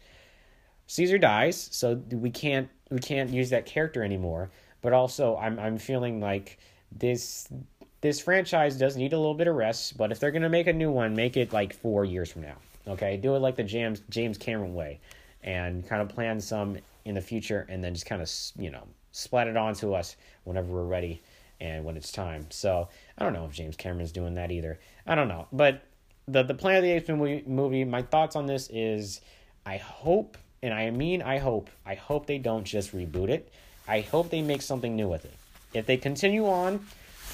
Caesar 0.85 1.17
dies, 1.17 1.69
so 1.71 1.95
we 2.11 2.29
can't 2.29 2.69
we 2.91 2.99
can't 2.99 3.31
use 3.31 3.49
that 3.49 3.65
character 3.65 4.03
anymore. 4.03 4.51
But 4.81 4.93
also, 4.93 5.35
I'm 5.37 5.57
I'm 5.57 5.79
feeling 5.79 6.19
like 6.21 6.59
this 6.91 7.47
this 8.01 8.19
franchise 8.19 8.77
does 8.77 8.95
need 8.95 9.13
a 9.13 9.17
little 9.17 9.33
bit 9.33 9.47
of 9.47 9.55
rest, 9.55 9.97
but 9.97 10.11
if 10.11 10.19
they're 10.19 10.31
going 10.31 10.43
to 10.43 10.49
make 10.49 10.67
a 10.67 10.73
new 10.73 10.91
one, 10.91 11.15
make 11.15 11.35
it 11.37 11.51
like 11.51 11.73
four 11.73 12.05
years 12.05 12.31
from 12.31 12.43
now. 12.43 12.55
Okay, 12.87 13.17
do 13.17 13.35
it 13.35 13.39
like 13.39 13.55
the 13.55 13.63
James 13.63 14.01
James 14.09 14.37
Cameron 14.37 14.73
way, 14.73 14.99
and 15.43 15.87
kind 15.87 16.01
of 16.01 16.09
plan 16.09 16.39
some 16.39 16.77
in 17.05 17.15
the 17.15 17.21
future, 17.21 17.65
and 17.69 17.83
then 17.83 17.93
just 17.93 18.05
kind 18.05 18.21
of 18.21 18.31
you 18.57 18.71
know 18.71 18.83
splat 19.11 19.47
it 19.47 19.57
onto 19.57 19.93
us 19.93 20.15
whenever 20.43 20.71
we're 20.71 20.83
ready 20.83 21.21
and 21.59 21.83
when 21.83 21.97
it's 21.97 22.11
time. 22.11 22.47
So 22.49 22.87
I 23.17 23.23
don't 23.23 23.33
know 23.33 23.45
if 23.45 23.51
James 23.51 23.75
Cameron's 23.75 24.11
doing 24.11 24.35
that 24.35 24.51
either. 24.51 24.79
I 25.05 25.15
don't 25.15 25.27
know, 25.27 25.47
but 25.51 25.81
the 26.27 26.43
the 26.43 26.53
Planet 26.53 26.79
of 26.79 26.83
the 26.83 26.91
Apes 26.91 27.09
movie, 27.09 27.43
movie. 27.45 27.83
My 27.83 28.01
thoughts 28.01 28.35
on 28.35 28.45
this 28.45 28.69
is, 28.71 29.21
I 29.65 29.77
hope, 29.77 30.37
and 30.63 30.73
I 30.73 30.89
mean 30.89 31.21
I 31.21 31.37
hope, 31.37 31.69
I 31.85 31.95
hope 31.95 32.27
they 32.27 32.37
don't 32.37 32.63
just 32.63 32.95
reboot 32.95 33.29
it. 33.29 33.51
I 33.87 34.01
hope 34.01 34.29
they 34.29 34.41
make 34.41 34.61
something 34.61 34.95
new 34.95 35.09
with 35.09 35.25
it. 35.25 35.33
If 35.73 35.85
they 35.85 35.97
continue 35.97 36.47
on 36.47 36.85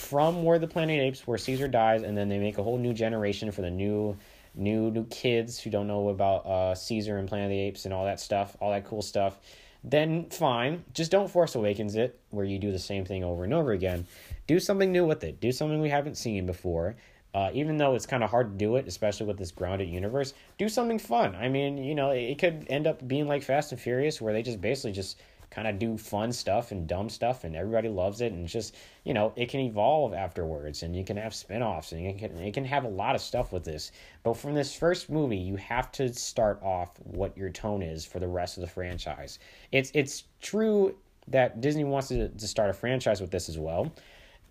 from 0.05 0.43
where 0.43 0.59
the 0.59 0.67
Planet 0.67 1.01
Apes, 1.01 1.25
where 1.25 1.37
Caesar 1.37 1.67
dies, 1.67 2.03
and 2.03 2.15
then 2.17 2.29
they 2.29 2.37
make 2.37 2.57
a 2.57 2.63
whole 2.63 2.77
new 2.77 2.93
generation 2.93 3.51
for 3.51 3.61
the 3.61 3.71
new 3.71 4.15
new 4.57 4.89
new 4.91 5.05
kids 5.07 5.59
who 5.59 5.69
don't 5.69 5.87
know 5.87 6.09
about 6.09 6.45
uh, 6.45 6.75
Caesar 6.75 7.17
and 7.17 7.27
Planet 7.27 7.45
of 7.45 7.51
the 7.51 7.59
Apes 7.59 7.85
and 7.85 7.93
all 7.93 8.05
that 8.05 8.19
stuff, 8.19 8.55
all 8.61 8.71
that 8.71 8.85
cool 8.85 9.01
stuff. 9.01 9.37
Then 9.83 10.29
fine, 10.29 10.83
just 10.93 11.11
don't 11.11 11.29
Force 11.29 11.55
Awakens 11.55 11.95
it, 11.95 12.19
where 12.31 12.45
you 12.45 12.57
do 12.57 12.71
the 12.71 12.79
same 12.79 13.05
thing 13.05 13.23
over 13.23 13.43
and 13.43 13.53
over 13.53 13.71
again. 13.71 14.07
Do 14.47 14.59
something 14.59 14.91
new 14.91 15.05
with 15.05 15.23
it. 15.23 15.39
Do 15.39 15.51
something 15.51 15.81
we 15.81 15.89
haven't 15.89 16.15
seen 16.15 16.45
before. 16.45 16.95
Uh, 17.35 17.51
even 17.53 17.75
though 17.77 17.95
it's 17.95 18.05
kind 18.05 18.23
of 18.23 18.29
hard 18.29 18.51
to 18.51 18.57
do 18.57 18.77
it, 18.77 18.87
especially 18.87 19.25
with 19.25 19.37
this 19.37 19.51
grounded 19.51 19.89
universe, 19.89 20.33
do 20.57 20.69
something 20.69 20.97
fun. 20.97 21.35
I 21.35 21.49
mean, 21.49 21.77
you 21.77 21.93
know, 21.93 22.11
it, 22.11 22.21
it 22.21 22.37
could 22.39 22.65
end 22.69 22.87
up 22.87 23.05
being 23.05 23.27
like 23.27 23.43
Fast 23.43 23.73
and 23.73 23.81
Furious, 23.81 24.21
where 24.21 24.31
they 24.31 24.41
just 24.41 24.61
basically 24.61 24.93
just 24.93 25.19
kind 25.49 25.67
of 25.67 25.79
do 25.79 25.97
fun 25.97 26.31
stuff 26.31 26.71
and 26.71 26.87
dumb 26.87 27.09
stuff, 27.09 27.43
and 27.43 27.55
everybody 27.55 27.89
loves 27.89 28.21
it, 28.21 28.31
and 28.31 28.47
just 28.47 28.75
you 29.03 29.13
know, 29.13 29.33
it 29.35 29.49
can 29.49 29.59
evolve 29.61 30.13
afterwards, 30.13 30.83
and 30.83 30.95
you 30.95 31.03
can 31.03 31.17
have 31.17 31.33
spin-offs, 31.33 31.91
and 31.91 32.03
you 32.03 32.13
can 32.13 32.37
it 32.37 32.53
can 32.53 32.65
have 32.65 32.83
a 32.83 32.89
lot 32.89 33.15
of 33.15 33.21
stuff 33.21 33.51
with 33.51 33.63
this. 33.63 33.91
But 34.23 34.35
from 34.37 34.53
this 34.53 34.75
first 34.75 35.09
movie, 35.09 35.37
you 35.37 35.55
have 35.57 35.91
to 35.93 36.13
start 36.13 36.61
off 36.63 36.91
what 37.03 37.37
your 37.37 37.49
tone 37.49 37.81
is 37.81 38.05
for 38.05 38.19
the 38.19 38.27
rest 38.27 38.57
of 38.57 38.61
the 38.61 38.67
franchise. 38.67 39.39
It's 39.71 39.91
it's 39.93 40.23
true 40.41 40.95
that 41.27 41.59
Disney 41.61 41.83
wants 41.83 42.09
to, 42.09 42.29
to 42.29 42.47
start 42.47 42.69
a 42.69 42.73
franchise 42.73 43.19
with 43.19 43.31
this 43.31 43.49
as 43.49 43.57
well 43.57 43.91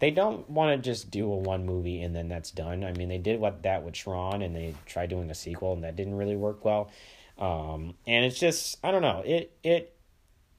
they 0.01 0.11
don't 0.11 0.49
want 0.51 0.77
to 0.77 0.91
just 0.91 1.11
do 1.11 1.33
a 1.33 1.37
one 1.37 1.65
movie 1.65 2.03
and 2.03 2.15
then 2.15 2.29
that's 2.29 2.51
done. 2.51 2.85
I 2.85 2.93
mean, 2.93 3.09
they 3.09 3.19
did 3.19 3.41
what 3.41 3.63
that 3.63 3.83
with 3.83 3.95
Tron 3.95 4.43
and 4.43 4.55
they 4.55 4.75
tried 4.87 5.11
doing 5.11 5.31
a 5.31 5.35
sequel 5.35 5.73
and 5.73 5.85
that 5.85 5.97
didn't 5.97 6.17
really 6.17 6.37
work 6.37 6.65
well. 6.65 6.91
Um, 7.39 7.95
and 8.07 8.25
it's 8.25 8.39
just 8.39 8.79
I 8.85 8.91
don't 8.91 9.03
know. 9.03 9.23
It 9.25 9.53
it 9.63 9.94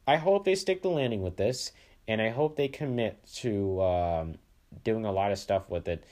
I 0.08 0.18
hope 0.18 0.46
they 0.46 0.56
stick 0.56 0.82
the 0.82 0.90
landing 0.90 1.22
with 1.22 1.38
this 1.38 1.72
and 2.08 2.22
I 2.22 2.30
hope 2.30 2.56
they 2.56 2.68
commit 2.68 3.18
to 3.38 3.82
um, 3.82 4.36
doing 4.84 5.06
a 5.06 5.12
lot 5.12 5.32
of 5.32 5.40
stuff 5.40 5.70
with 5.70 5.88
it. 5.88 6.04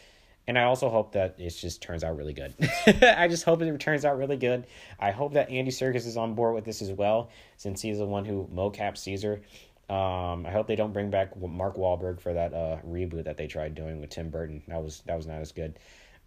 And 0.46 0.58
I 0.60 0.64
also 0.64 0.90
hope 0.90 1.14
that 1.14 1.36
it 1.38 1.52
just 1.52 1.82
turns 1.82 2.04
out 2.04 2.18
really 2.18 2.34
good. 2.34 2.54
I 3.02 3.28
just 3.30 3.46
hope 3.46 3.62
it 3.62 3.80
turns 3.80 4.04
out 4.04 4.18
really 4.18 4.36
good. 4.36 4.66
I 5.00 5.12
hope 5.12 5.34
that 5.34 5.50
Andy 5.50 5.72
Serkis 5.72 6.06
is 6.06 6.18
on 6.18 6.34
board 6.34 6.54
with 6.54 6.66
this 6.66 6.82
as 6.82 6.92
well, 6.92 7.30
since 7.56 7.82
he's 7.82 7.98
the 7.98 8.06
one 8.06 8.26
who 8.26 8.50
mocap 8.54 8.98
Caesar. 8.98 9.42
Um, 9.90 10.46
I 10.46 10.52
hope 10.52 10.68
they 10.68 10.76
don't 10.76 10.92
bring 10.92 11.10
back 11.10 11.40
Mark 11.40 11.78
Wahlberg 11.78 12.20
for 12.20 12.34
that 12.34 12.54
uh, 12.54 12.78
reboot 12.86 13.24
that 13.26 13.38
they 13.38 13.48
tried 13.48 13.76
doing 13.76 14.02
with 14.02 14.10
Tim 14.10 14.30
Burton. 14.30 14.64
That 14.68 14.84
was 14.84 15.02
that 15.06 15.16
was 15.16 15.28
not 15.28 15.40
as 15.40 15.52
good. 15.54 15.80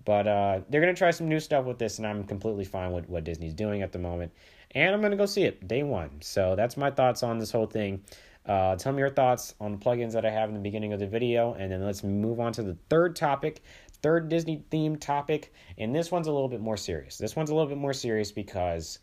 But 0.06 0.26
uh, 0.26 0.60
they're 0.70 0.80
gonna 0.80 0.94
try 0.94 1.10
some 1.10 1.28
new 1.28 1.40
stuff 1.40 1.66
with 1.66 1.78
this, 1.78 1.98
and 1.98 2.06
I'm 2.06 2.24
completely 2.24 2.64
fine 2.64 2.92
with 2.92 3.10
what 3.10 3.24
Disney's 3.24 3.52
doing 3.52 3.82
at 3.82 3.92
the 3.92 3.98
moment. 3.98 4.32
And 4.70 4.94
I'm 4.94 5.02
gonna 5.02 5.16
go 5.16 5.26
see 5.26 5.42
it 5.42 5.68
day 5.68 5.82
one. 5.82 6.22
So 6.22 6.56
that's 6.56 6.78
my 6.78 6.90
thoughts 6.90 7.22
on 7.22 7.38
this 7.38 7.52
whole 7.52 7.66
thing. 7.66 8.02
Uh, 8.46 8.76
tell 8.76 8.92
me 8.92 9.00
your 9.00 9.10
thoughts 9.10 9.54
on 9.60 9.72
the 9.72 9.78
plugins 9.78 10.12
that 10.12 10.24
I 10.24 10.30
have 10.30 10.48
in 10.48 10.54
the 10.54 10.60
beginning 10.60 10.92
of 10.94 11.00
the 11.00 11.06
video, 11.06 11.54
and 11.54 11.70
then 11.70 11.84
let's 11.84 12.04
move 12.04 12.40
on 12.40 12.52
to 12.54 12.62
the 12.62 12.78
third 12.88 13.16
topic, 13.16 13.62
third 14.00 14.28
Disney 14.28 14.64
themed 14.70 15.00
topic. 15.00 15.52
And 15.76 15.94
this 15.94 16.10
one's 16.12 16.28
a 16.28 16.32
little 16.32 16.48
bit 16.48 16.60
more 16.60 16.76
serious. 16.76 17.18
This 17.18 17.34
one's 17.34 17.50
a 17.50 17.54
little 17.54 17.68
bit 17.68 17.78
more 17.78 17.92
serious 17.92 18.30
because 18.30 19.00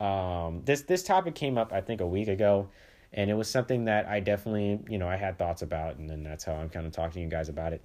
um, 0.00 0.60
this 0.66 0.82
this 0.82 1.02
topic 1.02 1.34
came 1.34 1.58
up 1.58 1.72
I 1.72 1.80
think 1.80 2.00
a 2.00 2.06
week 2.06 2.28
ago 2.28 2.68
and 3.12 3.30
it 3.30 3.34
was 3.34 3.48
something 3.48 3.86
that 3.86 4.06
I 4.06 4.20
definitely, 4.20 4.80
you 4.88 4.98
know, 4.98 5.08
I 5.08 5.16
had 5.16 5.38
thoughts 5.38 5.62
about, 5.62 5.96
and 5.96 6.08
then 6.08 6.22
that's 6.22 6.44
how 6.44 6.52
I'm 6.52 6.68
kind 6.68 6.86
of 6.86 6.92
talking 6.92 7.12
to 7.14 7.20
you 7.20 7.28
guys 7.28 7.48
about 7.48 7.72
it. 7.72 7.84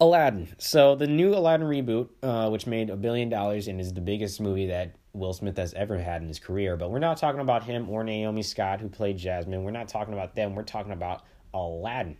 Aladdin. 0.00 0.48
So 0.58 0.94
the 0.94 1.06
new 1.06 1.34
Aladdin 1.34 1.66
reboot, 1.66 2.08
uh, 2.22 2.50
which 2.50 2.66
made 2.66 2.90
a 2.90 2.96
billion 2.96 3.28
dollars 3.28 3.68
and 3.68 3.80
is 3.80 3.92
the 3.92 4.00
biggest 4.00 4.40
movie 4.40 4.66
that 4.66 4.94
Will 5.12 5.32
Smith 5.32 5.56
has 5.58 5.74
ever 5.74 5.98
had 5.98 6.22
in 6.22 6.28
his 6.28 6.38
career. 6.38 6.76
But 6.76 6.90
we're 6.90 6.98
not 6.98 7.18
talking 7.18 7.40
about 7.40 7.64
him 7.64 7.88
or 7.88 8.02
Naomi 8.02 8.42
Scott, 8.42 8.80
who 8.80 8.88
played 8.88 9.18
Jasmine. 9.18 9.62
We're 9.62 9.70
not 9.70 9.88
talking 9.88 10.14
about 10.14 10.34
them. 10.34 10.54
We're 10.54 10.62
talking 10.62 10.92
about 10.92 11.24
Aladdin, 11.54 12.16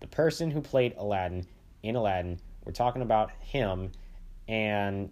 the 0.00 0.08
person 0.08 0.50
who 0.50 0.60
played 0.60 0.94
Aladdin 0.98 1.46
in 1.82 1.96
Aladdin. 1.96 2.40
We're 2.64 2.72
talking 2.72 3.02
about 3.02 3.30
him 3.40 3.92
and 4.48 5.10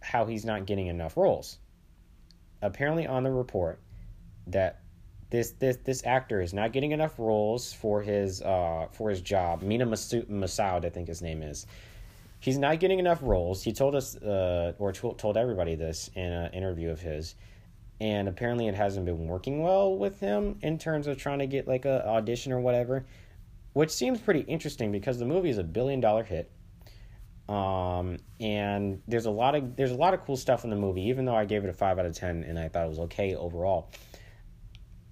how 0.00 0.24
he's 0.24 0.44
not 0.44 0.66
getting 0.66 0.86
enough 0.86 1.16
roles. 1.16 1.58
Apparently, 2.62 3.06
on 3.06 3.22
the 3.22 3.30
report, 3.30 3.80
that 4.46 4.80
this 5.30 5.52
this 5.52 5.76
this 5.84 6.04
actor 6.04 6.40
is 6.40 6.52
not 6.52 6.72
getting 6.72 6.90
enough 6.90 7.18
roles 7.18 7.72
for 7.72 8.02
his 8.02 8.42
uh 8.42 8.86
for 8.92 9.10
his 9.10 9.20
job. 9.20 9.62
Mena 9.62 9.86
Massoud, 9.86 10.84
I 10.84 10.90
think 10.90 11.08
his 11.08 11.22
name 11.22 11.42
is. 11.42 11.66
He's 12.40 12.58
not 12.58 12.80
getting 12.80 12.98
enough 12.98 13.20
roles. 13.22 13.62
He 13.62 13.72
told 13.72 13.94
us 13.94 14.16
uh 14.16 14.72
or 14.78 14.92
t- 14.92 15.14
told 15.16 15.36
everybody 15.36 15.76
this 15.76 16.10
in 16.14 16.24
an 16.24 16.52
interview 16.52 16.90
of 16.90 17.00
his. 17.00 17.36
And 18.00 18.28
apparently 18.28 18.66
it 18.66 18.74
hasn't 18.74 19.06
been 19.06 19.26
working 19.26 19.62
well 19.62 19.96
with 19.96 20.18
him 20.20 20.58
in 20.62 20.78
terms 20.78 21.06
of 21.06 21.18
trying 21.18 21.38
to 21.40 21.46
get 21.46 21.68
like 21.68 21.84
a 21.84 22.06
audition 22.08 22.50
or 22.50 22.58
whatever, 22.60 23.04
which 23.74 23.90
seems 23.90 24.18
pretty 24.20 24.40
interesting 24.40 24.90
because 24.90 25.18
the 25.18 25.26
movie 25.26 25.50
is 25.50 25.58
a 25.58 25.64
billion 25.64 26.00
dollar 26.00 26.24
hit. 26.24 26.50
Um, 27.48 28.18
and 28.38 29.02
there's 29.06 29.26
a 29.26 29.30
lot 29.30 29.54
of 29.54 29.76
there's 29.76 29.90
a 29.92 29.96
lot 29.96 30.14
of 30.14 30.24
cool 30.24 30.36
stuff 30.36 30.64
in 30.64 30.70
the 30.70 30.76
movie, 30.76 31.02
even 31.02 31.24
though 31.24 31.36
I 31.36 31.44
gave 31.44 31.62
it 31.62 31.70
a 31.70 31.72
five 31.72 32.00
out 32.00 32.06
of 32.06 32.16
ten 32.16 32.42
and 32.42 32.58
I 32.58 32.68
thought 32.68 32.86
it 32.86 32.88
was 32.88 33.00
okay 33.00 33.36
overall 33.36 33.90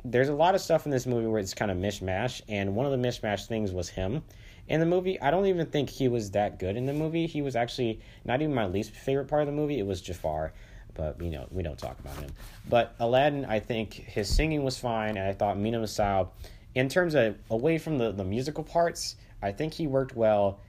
there's 0.04 0.28
a 0.28 0.34
lot 0.34 0.54
of 0.54 0.60
stuff 0.60 0.84
in 0.84 0.90
this 0.90 1.06
movie 1.06 1.26
where 1.26 1.40
it's 1.40 1.54
kind 1.54 1.70
of 1.70 1.76
mishmash, 1.76 2.40
and 2.48 2.74
one 2.74 2.86
of 2.86 2.92
the 2.92 3.08
mishmash 3.08 3.46
things 3.46 3.72
was 3.72 3.88
him. 3.88 4.22
In 4.68 4.80
the 4.80 4.86
movie, 4.86 5.20
I 5.20 5.30
don't 5.30 5.46
even 5.46 5.66
think 5.66 5.88
he 5.88 6.08
was 6.08 6.32
that 6.32 6.58
good 6.58 6.76
in 6.76 6.86
the 6.86 6.92
movie. 6.92 7.26
He 7.26 7.42
was 7.42 7.56
actually 7.56 8.00
not 8.24 8.42
even 8.42 8.54
my 8.54 8.66
least 8.66 8.90
favorite 8.90 9.26
part 9.26 9.42
of 9.42 9.46
the 9.46 9.52
movie. 9.52 9.78
It 9.78 9.86
was 9.86 10.00
Jafar, 10.00 10.52
but 10.94 11.20
you 11.22 11.30
know 11.30 11.46
we 11.50 11.62
don't 11.62 11.78
talk 11.78 11.98
about 12.00 12.16
him. 12.18 12.30
But 12.68 12.94
Aladdin, 13.00 13.44
I 13.46 13.60
think 13.60 13.94
his 13.94 14.28
singing 14.28 14.62
was 14.64 14.78
fine, 14.78 15.16
and 15.16 15.26
I 15.26 15.32
thought 15.32 15.58
Mena 15.58 15.80
Massoud, 15.80 16.28
in 16.74 16.88
terms 16.88 17.14
of 17.14 17.36
away 17.50 17.78
from 17.78 17.98
the 17.98 18.12
the 18.12 18.24
musical 18.24 18.62
parts, 18.62 19.16
I 19.42 19.52
think 19.52 19.72
he 19.72 19.86
worked 19.86 20.14
well 20.14 20.60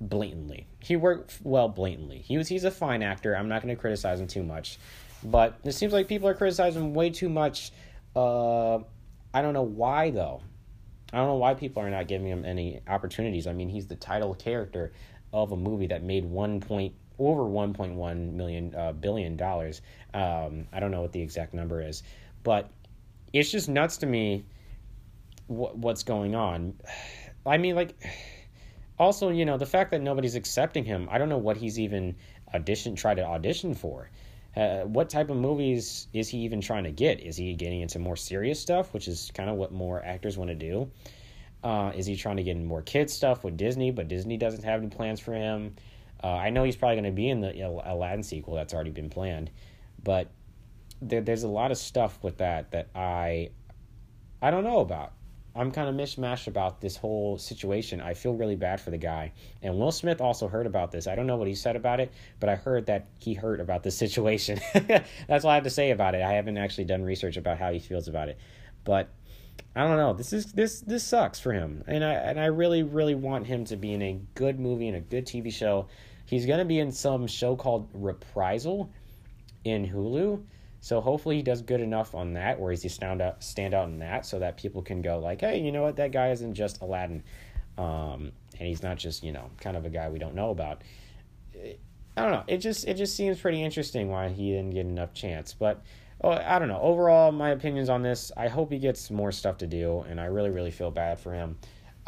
blatantly. 0.00 0.66
He 0.80 0.96
worked 0.96 1.38
well 1.42 1.68
blatantly. 1.68 2.18
He 2.18 2.36
was 2.36 2.48
he's 2.48 2.64
a 2.64 2.70
fine 2.70 3.02
actor. 3.02 3.36
I'm 3.36 3.48
not 3.48 3.62
going 3.62 3.74
to 3.74 3.80
criticize 3.80 4.20
him 4.20 4.26
too 4.26 4.42
much, 4.42 4.78
but 5.22 5.58
it 5.64 5.72
seems 5.72 5.92
like 5.92 6.08
people 6.08 6.28
are 6.28 6.34
criticizing 6.34 6.92
way 6.92 7.10
too 7.10 7.28
much 7.28 7.70
uh, 8.16 8.78
I 9.34 9.42
don't 9.42 9.54
know 9.54 9.62
why 9.62 10.10
though. 10.10 10.42
I 11.12 11.18
don't 11.18 11.26
know 11.26 11.36
why 11.36 11.54
people 11.54 11.82
are 11.82 11.90
not 11.90 12.06
giving 12.06 12.26
him 12.26 12.44
any 12.44 12.80
opportunities. 12.86 13.46
I 13.46 13.52
mean, 13.52 13.68
he's 13.68 13.86
the 13.86 13.96
title 13.96 14.34
character 14.34 14.92
of 15.32 15.52
a 15.52 15.56
movie 15.56 15.86
that 15.86 16.02
made 16.02 16.24
one 16.24 16.60
point 16.60 16.94
over 17.18 17.42
1.1 17.42 18.32
million 18.32 18.74
uh, 18.74 18.92
billion 18.92 19.36
dollars. 19.36 19.80
Um, 20.14 20.66
I 20.72 20.80
don't 20.80 20.90
know 20.90 21.02
what 21.02 21.12
the 21.12 21.20
exact 21.20 21.54
number 21.54 21.82
is, 21.82 22.02
but 22.42 22.70
it's 23.32 23.50
just 23.50 23.68
nuts 23.68 23.98
to 23.98 24.06
me 24.06 24.44
what, 25.46 25.76
what's 25.76 26.02
going 26.02 26.34
on. 26.34 26.74
I 27.46 27.56
mean, 27.56 27.74
like, 27.74 27.94
also, 28.98 29.30
you 29.30 29.44
know, 29.44 29.56
the 29.56 29.66
fact 29.66 29.90
that 29.92 30.02
nobody's 30.02 30.34
accepting 30.34 30.84
him. 30.84 31.08
I 31.10 31.18
don't 31.18 31.28
know 31.28 31.38
what 31.38 31.56
he's 31.56 31.78
even 31.78 32.16
audition 32.54 32.96
tried 32.96 33.14
to 33.14 33.24
audition 33.24 33.74
for. 33.74 34.10
Uh, 34.56 34.80
what 34.80 35.08
type 35.08 35.30
of 35.30 35.36
movies 35.36 36.08
is 36.12 36.28
he 36.28 36.38
even 36.38 36.60
trying 36.60 36.84
to 36.84 36.90
get? 36.90 37.20
Is 37.20 37.36
he 37.36 37.54
getting 37.54 37.80
into 37.80 37.98
more 37.98 38.16
serious 38.16 38.58
stuff, 38.60 38.92
which 38.92 39.06
is 39.06 39.30
kind 39.34 39.48
of 39.48 39.56
what 39.56 39.72
more 39.72 40.04
actors 40.04 40.36
want 40.36 40.48
to 40.50 40.54
do? 40.54 40.90
Uh, 41.62 41.92
is 41.94 42.06
he 42.06 42.16
trying 42.16 42.36
to 42.36 42.42
get 42.42 42.56
more 42.56 42.82
kids 42.82 43.12
stuff 43.12 43.44
with 43.44 43.56
Disney, 43.56 43.90
but 43.90 44.08
Disney 44.08 44.36
doesn't 44.36 44.64
have 44.64 44.80
any 44.80 44.90
plans 44.90 45.20
for 45.20 45.32
him? 45.32 45.74
Uh, 46.22 46.28
I 46.28 46.50
know 46.50 46.64
he's 46.64 46.76
probably 46.76 46.96
going 46.96 47.04
to 47.04 47.12
be 47.12 47.28
in 47.28 47.40
the 47.40 47.52
Aladdin 47.84 48.22
sequel 48.22 48.54
that's 48.54 48.74
already 48.74 48.90
been 48.90 49.10
planned, 49.10 49.50
but 50.02 50.28
there, 51.00 51.20
there's 51.20 51.44
a 51.44 51.48
lot 51.48 51.70
of 51.70 51.78
stuff 51.78 52.18
with 52.22 52.38
that 52.38 52.72
that 52.72 52.88
I 52.94 53.50
I 54.42 54.50
don't 54.50 54.64
know 54.64 54.80
about. 54.80 55.12
I'm 55.58 55.72
kind 55.72 55.88
of 55.88 55.94
mishmashed 55.96 56.46
about 56.46 56.80
this 56.80 56.96
whole 56.96 57.36
situation. 57.36 58.00
I 58.00 58.14
feel 58.14 58.34
really 58.34 58.54
bad 58.54 58.80
for 58.80 58.90
the 58.90 58.98
guy. 58.98 59.32
And 59.60 59.76
Will 59.76 59.90
Smith 59.90 60.20
also 60.20 60.46
heard 60.46 60.66
about 60.66 60.92
this. 60.92 61.08
I 61.08 61.16
don't 61.16 61.26
know 61.26 61.36
what 61.36 61.48
he 61.48 61.54
said 61.56 61.74
about 61.74 61.98
it, 61.98 62.12
but 62.38 62.48
I 62.48 62.54
heard 62.54 62.86
that 62.86 63.08
he 63.18 63.34
heard 63.34 63.60
about 63.60 63.82
this 63.82 63.96
situation. 64.04 64.60
That's 65.26 65.44
all 65.44 65.50
I 65.50 65.56
have 65.56 65.64
to 65.64 65.70
say 65.70 65.90
about 65.90 66.14
it. 66.14 66.22
I 66.22 66.32
haven't 66.32 66.58
actually 66.58 66.84
done 66.84 67.02
research 67.02 67.36
about 67.36 67.58
how 67.58 67.72
he 67.72 67.80
feels 67.80 68.06
about 68.06 68.28
it. 68.28 68.38
But 68.84 69.10
I 69.74 69.86
don't 69.86 69.96
know. 69.96 70.12
This 70.12 70.32
is 70.32 70.52
this 70.52 70.80
this 70.80 71.02
sucks 71.02 71.40
for 71.40 71.52
him. 71.52 71.82
And 71.88 72.04
I 72.04 72.12
and 72.14 72.38
I 72.38 72.46
really 72.46 72.84
really 72.84 73.16
want 73.16 73.46
him 73.46 73.64
to 73.66 73.76
be 73.76 73.92
in 73.92 74.02
a 74.02 74.20
good 74.34 74.60
movie 74.60 74.88
and 74.88 74.96
a 74.96 75.00
good 75.00 75.26
TV 75.26 75.52
show. 75.52 75.88
He's 76.24 76.46
going 76.46 76.58
to 76.58 76.64
be 76.64 76.78
in 76.78 76.92
some 76.92 77.26
show 77.26 77.56
called 77.56 77.88
Reprisal 77.92 78.92
in 79.64 79.88
Hulu 79.88 80.42
so 80.80 81.00
hopefully 81.00 81.36
he 81.36 81.42
does 81.42 81.62
good 81.62 81.80
enough 81.80 82.14
on 82.14 82.34
that, 82.34 82.58
where 82.58 82.70
he's 82.70 82.92
stand 82.92 83.20
out 83.20 83.42
stand 83.42 83.74
out 83.74 83.88
in 83.88 83.98
that, 83.98 84.26
so 84.26 84.38
that 84.38 84.56
people 84.56 84.82
can 84.82 85.02
go 85.02 85.18
like, 85.18 85.40
hey, 85.40 85.60
you 85.60 85.72
know 85.72 85.82
what, 85.82 85.96
that 85.96 86.12
guy 86.12 86.30
isn't 86.30 86.54
just 86.54 86.80
Aladdin, 86.80 87.22
um, 87.76 88.32
and 88.58 88.68
he's 88.68 88.82
not 88.82 88.96
just 88.96 89.22
you 89.22 89.32
know 89.32 89.50
kind 89.60 89.76
of 89.76 89.84
a 89.84 89.90
guy 89.90 90.08
we 90.08 90.18
don't 90.18 90.34
know 90.34 90.50
about. 90.50 90.82
I 91.54 92.22
don't 92.22 92.32
know. 92.32 92.44
It 92.46 92.58
just 92.58 92.86
it 92.86 92.94
just 92.94 93.16
seems 93.16 93.38
pretty 93.38 93.62
interesting 93.62 94.08
why 94.08 94.28
he 94.28 94.52
didn't 94.52 94.70
get 94.70 94.86
enough 94.86 95.12
chance, 95.14 95.54
but. 95.54 95.82
Oh, 96.20 96.30
I 96.30 96.58
don't 96.58 96.66
know. 96.66 96.80
Overall, 96.80 97.30
my 97.30 97.50
opinions 97.50 97.88
on 97.88 98.02
this. 98.02 98.32
I 98.36 98.48
hope 98.48 98.72
he 98.72 98.80
gets 98.80 99.08
more 99.08 99.30
stuff 99.30 99.58
to 99.58 99.68
do, 99.68 100.00
and 100.00 100.20
I 100.20 100.24
really, 100.24 100.50
really 100.50 100.72
feel 100.72 100.90
bad 100.90 101.20
for 101.20 101.32
him. 101.32 101.56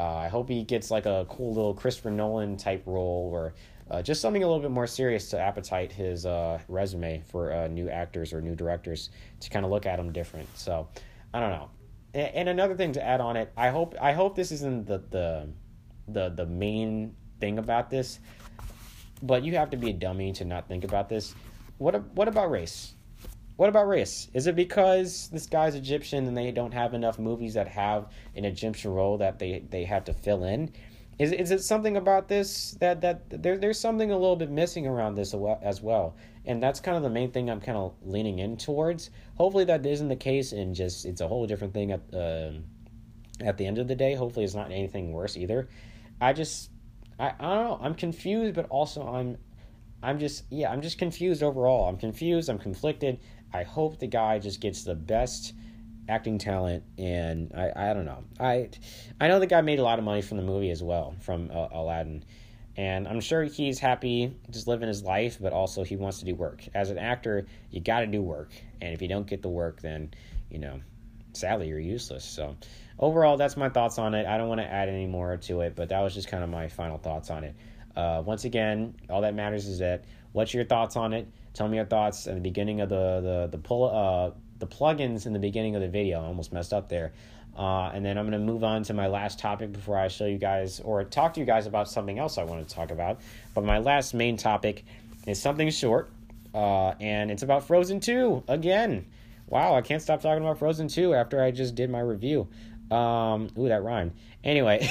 Uh, 0.01 0.15
I 0.15 0.29
hope 0.29 0.49
he 0.49 0.65
gets 0.65 0.91
like 0.91 1.07
a 1.07 1.27
cool 1.29 1.55
little 1.55 1.75
Christopher 1.75 2.11
Nolan 2.11 2.57
type 2.57 2.83
role, 2.87 3.31
or 3.33 3.55
uh, 3.91 4.03
just 4.03 4.21
something 4.21 4.43
a 4.43 4.47
little 4.47 4.63
bit 4.63 4.71
more 4.71 4.87
serious 4.87 5.29
to 5.31 5.39
appetite 5.39 5.91
his 5.91 6.25
uh, 6.25 6.61
resume 6.69 7.23
for 7.29 7.53
uh, 7.53 7.69
new 7.69 7.89
actors 7.89 8.33
or 8.33 8.41
new 8.41 8.55
directors 8.55 9.11
to 9.41 9.51
kind 9.51 9.65
of 9.65 9.71
look 9.71 9.87
at 9.87 9.99
him 9.99 10.13
different. 10.13 10.49
So 10.57 10.89
I 11.35 11.41
don't 11.41 11.51
know. 11.51 11.71
And, 12.15 12.35
and, 12.35 12.49
another 12.49 12.75
thing 12.75 12.93
to 12.93 13.05
add 13.05 13.21
on 13.21 13.37
it, 13.37 13.53
I 13.57 13.71
hope 13.71 13.95
I 14.01 14.13
hope 14.13 14.37
this 14.37 14.53
isn't 14.53 14.87
the 14.87 15.03
the 15.11 15.49
the 16.09 16.29
the 16.31 16.47
main 16.47 17.15
thing 17.41 17.59
about 17.59 17.91
this, 17.91 18.21
but 19.23 19.45
you 19.45 19.55
have 19.57 19.71
to 19.71 19.77
be 19.77 19.91
a 19.91 19.93
dummy 19.93 20.33
to 20.35 20.45
not 20.45 20.69
think 20.69 20.85
about 20.85 21.09
this. 21.09 21.35
What 21.79 22.03
what 22.15 22.29
about 22.29 22.51
race? 22.51 22.95
What 23.61 23.69
about 23.69 23.89
race? 23.89 24.29
Is 24.33 24.47
it 24.47 24.57
because 24.57 25.29
this 25.29 25.45
guy's 25.45 25.75
Egyptian 25.75 26.27
and 26.27 26.35
they 26.35 26.51
don't 26.51 26.73
have 26.73 26.95
enough 26.95 27.19
movies 27.19 27.53
that 27.53 27.69
have 27.69 28.07
an 28.35 28.47
Egyptian 28.47 28.91
role 28.91 29.19
that 29.19 29.39
they, 29.39 29.63
they 29.69 29.85
have 29.85 30.05
to 30.05 30.15
fill 30.15 30.45
in? 30.45 30.73
Is 31.21 31.33
is 31.33 31.51
it 31.51 31.63
something 31.63 31.99
about 31.99 32.29
this 32.29 32.79
that 32.81 33.03
that 33.03 33.43
there 33.43 33.59
there's 33.59 33.79
something 33.79 34.11
a 34.11 34.17
little 34.17 34.37
bit 34.37 34.51
missing 34.51 34.87
around 34.87 35.17
this 35.17 35.35
as 35.61 35.83
well, 35.83 36.17
and 36.47 36.63
that's 36.63 36.81
kind 36.81 36.97
of 36.97 37.03
the 37.03 37.11
main 37.11 37.31
thing 37.31 37.51
I'm 37.51 37.61
kind 37.61 37.77
of 37.77 37.93
leaning 38.03 38.39
in 38.39 38.57
towards. 38.57 39.11
Hopefully 39.35 39.65
that 39.65 39.85
isn't 39.85 40.09
the 40.09 40.17
case, 40.17 40.53
and 40.53 40.75
just 40.75 41.05
it's 41.05 41.21
a 41.21 41.29
whole 41.29 41.47
different 41.47 41.75
thing 41.75 41.93
at 41.93 42.01
uh, 42.15 42.53
at 43.43 43.59
the 43.59 43.67
end 43.67 43.77
of 43.77 43.87
the 43.87 43.95
day. 43.95 44.15
Hopefully 44.15 44.47
it's 44.47 44.55
not 44.55 44.73
anything 44.73 45.13
worse 45.13 45.37
either. 45.37 45.69
I 46.23 46.33
just 46.33 46.71
I, 47.19 47.35
I 47.39 47.55
don't 47.55 47.65
know. 47.65 47.79
I'm 47.83 47.95
confused, 47.95 48.55
but 48.55 48.67
also 48.71 49.07
I'm 49.07 49.37
I'm 50.03 50.19
just 50.19 50.45
yeah, 50.49 50.73
I'm 50.73 50.81
just 50.81 50.97
confused 50.97 51.43
overall. 51.43 51.87
I'm 51.87 51.99
confused, 51.99 52.49
I'm 52.49 52.59
conflicted. 52.59 53.21
I 53.53 53.65
hope 53.65 53.99
the 53.99 54.07
guy 54.07 54.39
just 54.39 54.63
gets 54.63 54.85
the 54.85 54.95
best 54.95 55.53
acting 56.11 56.39
talent 56.39 56.83
and 56.99 57.53
I, 57.55 57.91
I 57.91 57.95
don't 57.95 58.05
know. 58.05 58.25
I 58.39 58.69
I 59.21 59.29
know 59.29 59.39
the 59.39 59.47
guy 59.47 59.61
made 59.61 59.79
a 59.79 59.83
lot 59.83 59.99
of 59.99 60.05
money 60.05 60.23
from 60.23 60.37
the 60.37 60.43
movie 60.43 60.71
as 60.71 60.83
well 60.83 61.15
from 61.21 61.51
uh, 61.51 61.69
Aladdin. 61.73 62.25
And 62.77 63.07
I'm 63.09 63.21
sure 63.21 63.45
he's 63.45 63.79
happy 63.79 64.35
just 64.51 64.67
living 64.67 64.89
his 64.89 65.03
life, 65.03 65.39
but 65.41 65.53
also 65.53 65.83
he 65.83 65.97
wants 65.97 66.21
to 66.21 66.25
do 66.25 66.35
work. 66.35 66.67
As 66.75 66.91
an 66.91 66.99
actor, 66.99 67.47
you 67.71 67.81
got 67.81 68.01
to 68.01 68.07
do 68.07 68.23
work. 68.23 68.51
And 68.81 68.95
if 68.95 69.03
you 69.03 69.09
don't 69.09 69.27
get 69.27 69.43
the 69.43 69.49
work, 69.49 69.81
then, 69.83 70.15
you 70.51 70.59
know, 70.59 70.81
sadly, 71.33 71.69
you're 71.69 71.81
useless. 71.81 72.25
So, 72.25 72.57
overall, 72.99 73.37
that's 73.37 73.57
my 73.57 73.69
thoughts 73.69 73.99
on 73.99 74.15
it. 74.15 74.25
I 74.25 74.39
don't 74.39 74.49
want 74.49 74.61
to 74.61 74.67
add 74.73 74.89
any 74.89 75.07
more 75.07 75.37
to 75.37 75.61
it, 75.63 75.75
but 75.75 75.89
that 75.91 76.01
was 76.01 76.15
just 76.15 76.29
kind 76.29 76.43
of 76.43 76.49
my 76.49 76.69
final 76.69 76.97
thoughts 76.97 77.29
on 77.29 77.45
it. 77.45 77.55
Uh, 77.97 78.23
once 78.25 78.45
again, 78.45 78.95
all 79.11 79.21
that 79.23 79.35
matters 79.35 79.67
is 79.67 79.81
that 79.81 80.05
what's 80.33 80.55
your 80.55 80.65
thoughts 80.65 80.97
on 80.97 81.13
it? 81.13 81.29
Tell 81.53 81.69
me 81.69 81.77
your 81.77 81.87
thoughts 81.87 82.29
at 82.29 82.35
the 82.35 82.41
beginning 82.41 82.81
of 82.81 82.89
the 82.89 83.21
the 83.21 83.49
the 83.51 83.59
pull 83.59 83.91
uh 83.91 84.31
the 84.61 84.67
plugins 84.67 85.27
in 85.27 85.33
the 85.33 85.39
beginning 85.39 85.75
of 85.75 85.83
the 85.83 85.89
video. 85.89 86.23
I 86.23 86.27
almost 86.27 86.53
messed 86.53 86.73
up 86.73 86.89
there. 86.89 87.13
Uh, 87.57 87.91
and 87.93 88.05
then 88.05 88.17
I'm 88.17 88.31
going 88.31 88.41
to 88.41 88.47
move 88.47 88.63
on 88.63 88.85
to 88.85 88.95
my 88.95 89.09
last 89.09 89.39
topic 89.39 89.73
before 89.73 89.99
I 89.99 90.09
show 90.09 90.27
you 90.27 90.39
guys 90.39 90.81
or 90.81 91.03
talk 91.05 91.35
to 91.35 91.41
you 91.41 91.47
guys 91.47 91.67
about 91.67 91.89
something 91.89 92.19
else 92.19 92.39
I 92.39 92.45
want 92.45 92.67
to 92.67 92.75
talk 92.75 92.91
about. 92.91 93.21
But 93.55 93.65
my 93.65 93.79
last 93.79 94.15
main 94.15 94.37
topic 94.37 94.85
is 95.27 95.41
something 95.43 95.69
short, 95.71 96.11
uh, 96.55 96.95
and 97.01 97.31
it's 97.31 97.43
about 97.43 97.67
Frozen 97.67 98.01
2 98.01 98.45
again. 98.49 99.07
Wow, 99.47 99.75
I 99.75 99.83
can't 99.83 100.01
stop 100.01 100.23
talking 100.23 100.45
about 100.45 100.59
Frozen 100.59 100.89
2 100.89 101.13
after 101.13 101.43
I 101.43 101.51
just 101.51 101.75
did 101.75 101.91
my 101.91 102.01
review. 102.01 102.49
Um, 102.91 103.51
ooh, 103.59 103.69
that 103.69 103.83
rhymed. 103.83 104.13
Anyway, 104.43 104.89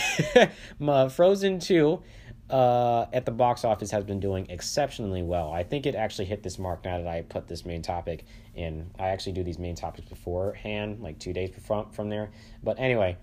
Frozen 1.09 1.59
2 1.59 2.01
uh, 2.49 3.05
at 3.13 3.25
the 3.25 3.31
box 3.31 3.63
office 3.63 3.91
has 3.91 4.03
been 4.03 4.19
doing 4.19 4.47
exceptionally 4.49 5.21
well. 5.21 5.51
I 5.51 5.63
think 5.63 5.85
it 5.85 5.95
actually 5.95 6.25
hit 6.25 6.41
this 6.41 6.57
mark 6.57 6.83
now 6.83 6.97
that 6.97 7.07
I 7.07 7.21
put 7.21 7.47
this 7.47 7.65
main 7.65 7.81
topic 7.81 8.25
in. 8.55 8.89
I 8.97 9.09
actually 9.09 9.33
do 9.33 9.43
these 9.43 9.59
main 9.59 9.75
topics 9.75 10.09
beforehand, 10.09 10.99
like 11.01 11.19
two 11.19 11.33
days 11.33 11.51
from 11.65 11.89
from 11.91 12.09
there. 12.09 12.31
But 12.63 12.79
anyway, 12.79 13.17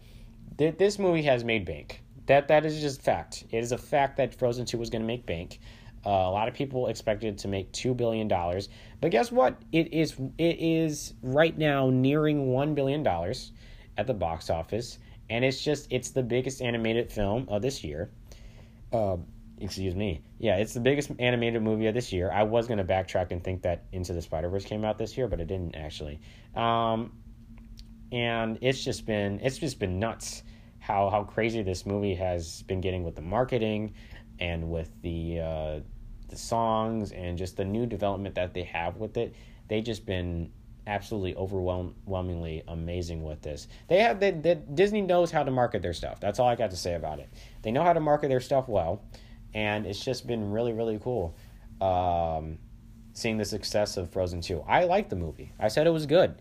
th- 0.59 0.79
this 0.79 0.99
movie 0.99 1.23
has 1.23 1.43
made 1.43 1.65
bank. 1.65 2.03
That 2.27 2.49
that 2.49 2.65
is 2.65 2.81
just 2.81 3.03
fact. 3.03 3.45
It 3.51 3.59
is 3.59 3.73
a 3.73 3.79
fact 3.79 4.17
that 4.19 4.35
Frozen 4.35 4.67
Two 4.67 4.79
was 4.79 4.91
going 4.91 5.03
to 5.03 5.07
make 5.07 5.27
bank. 5.27 5.59
Uh, 6.05 6.11
a 6.11 6.31
lot 6.31 6.47
of 6.47 6.55
people 6.55 6.87
expected 6.87 7.37
to 7.39 7.49
make 7.49 7.71
two 7.73 7.93
billion 7.93 8.29
dollars, 8.29 8.69
but 9.01 9.11
guess 9.11 9.33
what? 9.33 9.57
It 9.73 9.93
is 9.93 10.15
it 10.39 10.59
is 10.61 11.15
right 11.23 11.57
now 11.59 11.91
nearing 11.91 12.47
one 12.47 12.75
billion 12.75 13.03
dollars 13.03 13.51
at 13.99 14.07
the 14.07 14.15
box 14.15 14.51
office, 14.51 14.99
and 15.31 15.45
it's 15.45 15.65
just 15.65 15.89
it's 15.91 16.11
the 16.11 16.23
biggest 16.23 16.63
animated 16.63 17.11
film 17.11 17.47
of 17.49 17.63
this 17.63 17.83
year. 17.83 18.09
Uh, 18.97 19.17
excuse 19.61 19.95
me. 19.95 20.23
Yeah, 20.39 20.57
it's 20.57 20.75
the 20.75 20.81
biggest 20.81 21.11
animated 21.19 21.63
movie 21.63 21.87
of 21.87 21.95
this 21.95 22.13
year. 22.13 22.31
I 22.31 22.43
was 22.43 22.67
to 22.67 22.85
backtrack 22.85 23.31
and 23.31 23.43
think 23.43 23.63
that 23.63 23.85
Into 23.93 24.13
the 24.13 24.23
Spider 24.23 24.49
Verse 24.49 24.65
came 24.65 24.85
out 24.85 24.99
this 24.99 25.17
year, 25.17 25.29
but 25.29 25.41
it 25.41 25.47
didn't 25.47 25.77
actually. 25.77 26.21
Um, 26.55 27.13
and 28.13 28.59
it's 28.61 28.83
just 28.83 29.05
been 29.05 29.41
it's 29.43 29.59
just 29.59 29.79
been 29.79 29.99
nuts 29.99 30.43
how 30.79 31.11
how 31.11 31.25
crazy 31.25 31.63
this 31.63 31.85
movie 31.85 32.15
has 32.15 32.63
been 32.63 32.81
getting 32.81 33.03
with 33.03 33.17
the 33.17 33.23
marketing 33.23 33.95
and 34.39 34.71
with 34.71 34.91
the 35.03 35.41
uh, 35.41 35.81
the 36.29 36.37
songs 36.37 37.13
and 37.13 37.37
just 37.37 37.57
the 37.57 37.65
new 37.65 37.87
development 37.87 38.35
that 38.37 38.55
they 38.55 38.63
have 38.63 38.97
with 38.97 39.17
it. 39.17 39.35
They 39.69 39.81
just 39.81 40.07
been 40.07 40.51
absolutely 40.87 41.35
overwhelmingly 41.35 42.63
amazing 42.69 43.25
with 43.25 43.43
this. 43.43 43.67
They 43.89 44.01
have 44.01 44.21
they, 44.21 44.31
they, 44.31 44.55
Disney 44.55 45.03
knows 45.03 45.31
how 45.31 45.43
to 45.43 45.51
market 45.51 45.83
their 45.83 45.93
stuff. 45.93 46.21
That's 46.21 46.39
all 46.39 46.49
I 46.49 46.55
got 46.55 46.71
to 46.71 46.77
say 46.77 46.95
about 46.95 47.19
it. 47.19 47.29
They 47.63 47.71
know 47.71 47.83
how 47.83 47.93
to 47.93 48.01
market 48.01 48.29
their 48.29 48.41
stuff 48.41 48.69
well, 48.69 49.03
and 49.55 49.87
it's 49.87 50.05
just 50.05 50.27
been 50.27 50.51
really 50.51 50.73
really 50.73 50.99
cool 51.03 51.37
um, 51.81 52.59
seeing 53.13 53.37
the 53.37 53.45
success 53.45 53.97
of 53.97 54.11
Frozen 54.11 54.43
Two. 54.43 54.63
I 54.67 54.85
like 54.85 55.09
the 55.09 55.17
movie. 55.17 55.53
I 55.59 55.69
said 55.69 55.87
it 55.87 55.91
was 55.91 56.07
good, 56.07 56.35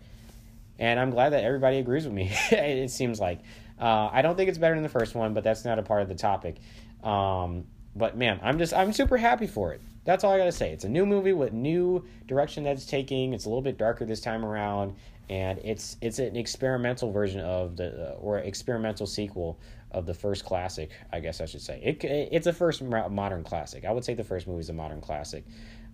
and 0.78 1.00
I'm 1.00 1.10
glad 1.10 1.30
that 1.30 1.44
everybody 1.44 1.78
agrees 1.78 2.04
with 2.04 2.14
me. 2.14 2.30
it 2.50 2.90
seems 2.90 3.20
like 3.20 3.40
uh, 3.80 4.08
I 4.12 4.22
don't 4.22 4.36
think 4.36 4.48
it's 4.48 4.58
better 4.58 4.74
than 4.74 4.82
the 4.82 4.88
first 4.88 5.14
one, 5.14 5.34
but 5.34 5.44
that's 5.44 5.64
not 5.64 5.78
a 5.78 5.82
part 5.82 6.02
of 6.02 6.08
the 6.08 6.14
topic. 6.14 6.56
Um, 7.02 7.64
but 7.94 8.16
man, 8.16 8.40
I'm 8.42 8.58
just 8.58 8.74
I'm 8.74 8.92
super 8.92 9.16
happy 9.16 9.46
for 9.46 9.72
it. 9.72 9.80
That's 10.06 10.24
all 10.24 10.32
I 10.32 10.38
gotta 10.38 10.52
say. 10.52 10.72
It's 10.72 10.84
a 10.84 10.88
new 10.88 11.04
movie 11.04 11.32
with 11.32 11.52
new 11.52 12.04
direction 12.26 12.64
that 12.64 12.72
it's 12.72 12.86
taking. 12.86 13.34
It's 13.34 13.44
a 13.44 13.48
little 13.48 13.62
bit 13.62 13.76
darker 13.76 14.06
this 14.06 14.20
time 14.20 14.44
around, 14.44 14.94
and 15.28 15.58
it's 15.64 15.96
it's 16.00 16.20
an 16.20 16.36
experimental 16.36 17.10
version 17.10 17.40
of 17.40 17.76
the 17.76 18.12
uh, 18.12 18.14
or 18.14 18.38
experimental 18.38 19.06
sequel 19.06 19.58
of 19.90 20.06
the 20.06 20.14
first 20.14 20.44
classic. 20.44 20.90
I 21.12 21.20
guess 21.20 21.40
I 21.40 21.46
should 21.46 21.60
say 21.60 21.80
it. 21.82 22.04
It's 22.32 22.46
a 22.46 22.52
first 22.52 22.82
modern 22.82 23.42
classic. 23.42 23.84
I 23.84 23.90
would 23.90 24.04
say 24.04 24.14
the 24.14 24.24
first 24.24 24.46
movie 24.46 24.60
is 24.60 24.70
a 24.70 24.72
modern 24.72 25.00
classic, 25.00 25.44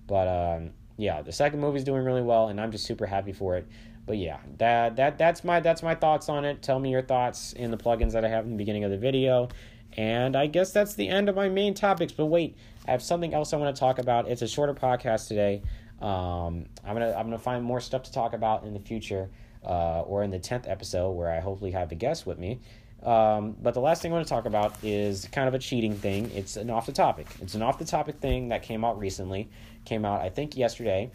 but 0.07 0.29
um, 0.29 0.70
yeah, 0.98 1.22
the 1.22 1.33
second 1.33 1.61
movie 1.61 1.79
is 1.79 1.85
doing 1.85 2.05
really 2.05 2.22
well, 2.22 2.48
and 2.48 2.61
I'm 2.61 2.70
just 2.70 2.85
super 2.85 3.07
happy 3.07 3.33
for 3.33 3.57
it. 3.57 3.66
But 4.05 4.18
yeah, 4.18 4.38
that 4.59 4.96
that 4.96 5.16
that's 5.16 5.42
my 5.44 5.61
that's 5.61 5.83
my 5.83 5.94
thoughts 5.94 6.29
on 6.29 6.44
it. 6.44 6.61
Tell 6.61 6.79
me 6.79 6.90
your 6.90 7.03
thoughts 7.03 7.53
in 7.53 7.70
the 7.70 7.79
plugins 7.79 8.12
that 8.12 8.25
I 8.25 8.29
have 8.29 8.44
in 8.44 8.51
the 8.51 8.57
beginning 8.57 8.85
of 8.85 8.90
the 8.90 8.98
video. 8.98 9.48
And 9.96 10.37
I 10.37 10.46
guess 10.46 10.72
that's 10.72 10.94
the 10.94 11.09
end 11.09 11.28
of 11.28 11.37
my 11.37 11.48
main 11.48 11.74
topics. 11.74 12.12
But 12.12 12.26
wait, 12.26 12.57
I 12.87 12.92
have 12.92 13.02
something 13.02 13.35
else 13.35 13.52
I 13.52 13.57
want 13.57 13.74
to 13.74 13.78
talk 13.78 13.98
about. 13.98 14.28
It's 14.28 14.42
a 14.42 14.48
shorter 14.48 14.74
podcast 14.74 15.28
today. 15.28 15.62
Um, 16.00 16.66
I'm 16.85 16.94
gonna 16.94 17.12
I'm 17.12 17.26
gonna 17.26 17.38
find 17.38 17.62
more 17.62 17.81
stuff 17.81 18.02
to 18.05 18.12
talk 18.12 18.33
about 18.33 18.64
in 18.64 18.72
the 18.74 18.81
future, 18.81 19.31
uh, 19.64 20.00
or 20.00 20.24
in 20.24 20.31
the 20.31 20.38
tenth 20.38 20.66
episode 20.66 21.12
where 21.12 21.31
I 21.31 21.40
hopefully 21.40 21.70
have 21.70 21.92
a 21.92 21.94
guest 21.94 22.26
with 22.26 22.38
me. 22.38 22.61
Um, 23.05 23.57
but 23.61 23.74
the 23.74 23.81
last 23.81 24.02
thing 24.02 24.12
I 24.12 24.14
want 24.14 24.26
to 24.26 24.33
talk 24.33 24.46
about 24.46 24.74
is 24.83 25.28
kind 25.33 25.48
of 25.48 25.55
a 25.55 25.59
cheating 25.59 25.94
thing. 25.94 26.31
It's 26.35 26.57
an 26.57 26.70
off 26.70 26.87
the 26.87 26.92
topic. 26.92 27.26
It's 27.40 27.55
an 27.55 27.62
off 27.62 27.78
the 27.78 27.85
topic 27.85 28.16
thing 28.16 28.48
that 28.48 28.62
came 28.62 28.85
out 28.85 28.98
recently. 28.98 29.48
Came 29.85 30.05
out 30.05 30.20
I 30.20 30.28
think 30.28 30.57
yesterday, 30.57 31.11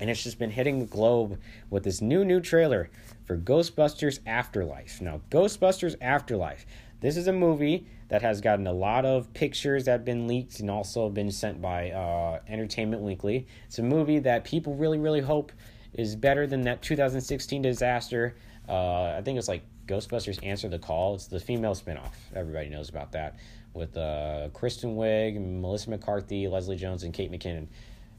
and 0.00 0.08
it's 0.08 0.22
just 0.22 0.38
been 0.38 0.50
hitting 0.50 0.78
the 0.78 0.86
globe 0.86 1.38
with 1.68 1.84
this 1.84 2.00
new 2.00 2.24
new 2.24 2.40
trailer 2.40 2.90
for 3.24 3.36
Ghostbusters 3.36 4.20
Afterlife. 4.26 5.00
Now, 5.00 5.20
Ghostbusters 5.30 5.96
Afterlife. 6.00 6.66
This 7.02 7.16
is 7.16 7.26
a 7.26 7.32
movie 7.32 7.84
that 8.10 8.22
has 8.22 8.40
gotten 8.40 8.68
a 8.68 8.72
lot 8.72 9.04
of 9.04 9.34
pictures 9.34 9.86
that 9.86 9.90
have 9.90 10.04
been 10.04 10.28
leaked 10.28 10.60
and 10.60 10.70
also 10.70 11.08
been 11.08 11.32
sent 11.32 11.60
by 11.60 11.90
uh, 11.90 12.38
Entertainment 12.46 13.02
Weekly. 13.02 13.48
It's 13.66 13.80
a 13.80 13.82
movie 13.82 14.20
that 14.20 14.44
people 14.44 14.76
really, 14.76 15.00
really 15.00 15.20
hope 15.20 15.50
is 15.94 16.14
better 16.14 16.46
than 16.46 16.62
that 16.62 16.80
2016 16.80 17.60
disaster. 17.60 18.36
Uh, 18.68 19.16
I 19.18 19.22
think 19.24 19.36
it's 19.36 19.48
like 19.48 19.64
Ghostbusters 19.88 20.46
Answer 20.46 20.68
the 20.68 20.78
Call. 20.78 21.16
It's 21.16 21.26
the 21.26 21.40
female 21.40 21.74
spinoff. 21.74 22.12
Everybody 22.36 22.68
knows 22.68 22.88
about 22.88 23.10
that 23.12 23.34
with 23.74 23.96
uh, 23.96 24.50
Kristen 24.52 24.94
Wiig, 24.94 25.60
Melissa 25.60 25.90
McCarthy, 25.90 26.46
Leslie 26.46 26.76
Jones, 26.76 27.02
and 27.02 27.12
Kate 27.12 27.32
McKinnon, 27.32 27.66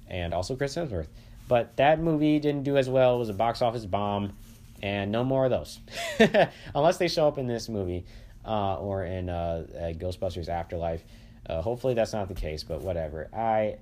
and 0.09 0.33
also 0.33 0.57
Chris 0.57 0.75
Hemsworth. 0.75 1.07
But 1.47 1.77
that 1.77 2.01
movie 2.01 2.37
didn't 2.37 2.63
do 2.63 2.75
as 2.75 2.89
well. 2.89 3.15
It 3.15 3.19
was 3.19 3.29
a 3.29 3.33
box 3.33 3.61
office 3.61 3.85
bomb, 3.85 4.33
and 4.81 5.09
no 5.09 5.23
more 5.23 5.45
of 5.45 5.51
those, 5.51 5.79
unless 6.75 6.97
they 6.97 7.07
show 7.07 7.29
up 7.29 7.37
in 7.37 7.47
this 7.47 7.69
movie 7.69 8.03
uh, 8.45 8.75
or 8.75 9.05
in 9.05 9.29
uh, 9.29 9.65
Ghostbusters 9.97 10.49
Afterlife. 10.49 11.03
Uh, 11.47 11.61
hopefully 11.61 11.93
that's 11.93 12.13
not 12.13 12.27
the 12.27 12.33
case, 12.33 12.63
but 12.63 12.81
whatever. 12.81 13.29
I 13.33 13.77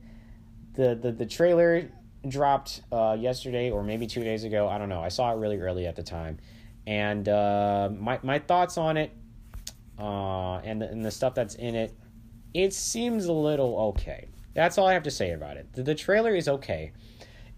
the 0.73 0.95
the, 0.95 1.11
the 1.11 1.25
trailer 1.25 1.89
dropped 2.27 2.81
uh, 2.91 3.17
yesterday 3.19 3.71
or 3.71 3.83
maybe 3.83 4.07
two 4.07 4.23
days 4.23 4.43
ago. 4.43 4.67
I 4.67 4.77
don't 4.77 4.89
know. 4.89 5.01
I 5.01 5.09
saw 5.09 5.31
it 5.31 5.37
really 5.37 5.59
early 5.59 5.85
at 5.85 5.95
the 5.95 6.03
time, 6.03 6.39
and 6.87 7.27
uh, 7.27 7.89
my 7.97 8.19
my 8.23 8.39
thoughts 8.39 8.77
on 8.77 8.97
it 8.97 9.11
and 10.01 10.81
the, 10.81 10.89
and 10.89 11.05
the 11.05 11.11
stuff 11.11 11.35
that's 11.35 11.55
in 11.55 11.75
it. 11.75 11.95
It 12.53 12.73
seems 12.73 13.25
a 13.25 13.33
little 13.33 13.77
okay. 13.95 14.27
That's 14.53 14.77
all 14.77 14.87
I 14.87 14.93
have 14.93 15.03
to 15.03 15.11
say 15.11 15.31
about 15.31 15.57
it. 15.57 15.71
The, 15.73 15.83
the 15.83 15.95
trailer 15.95 16.35
is 16.35 16.47
okay. 16.47 16.91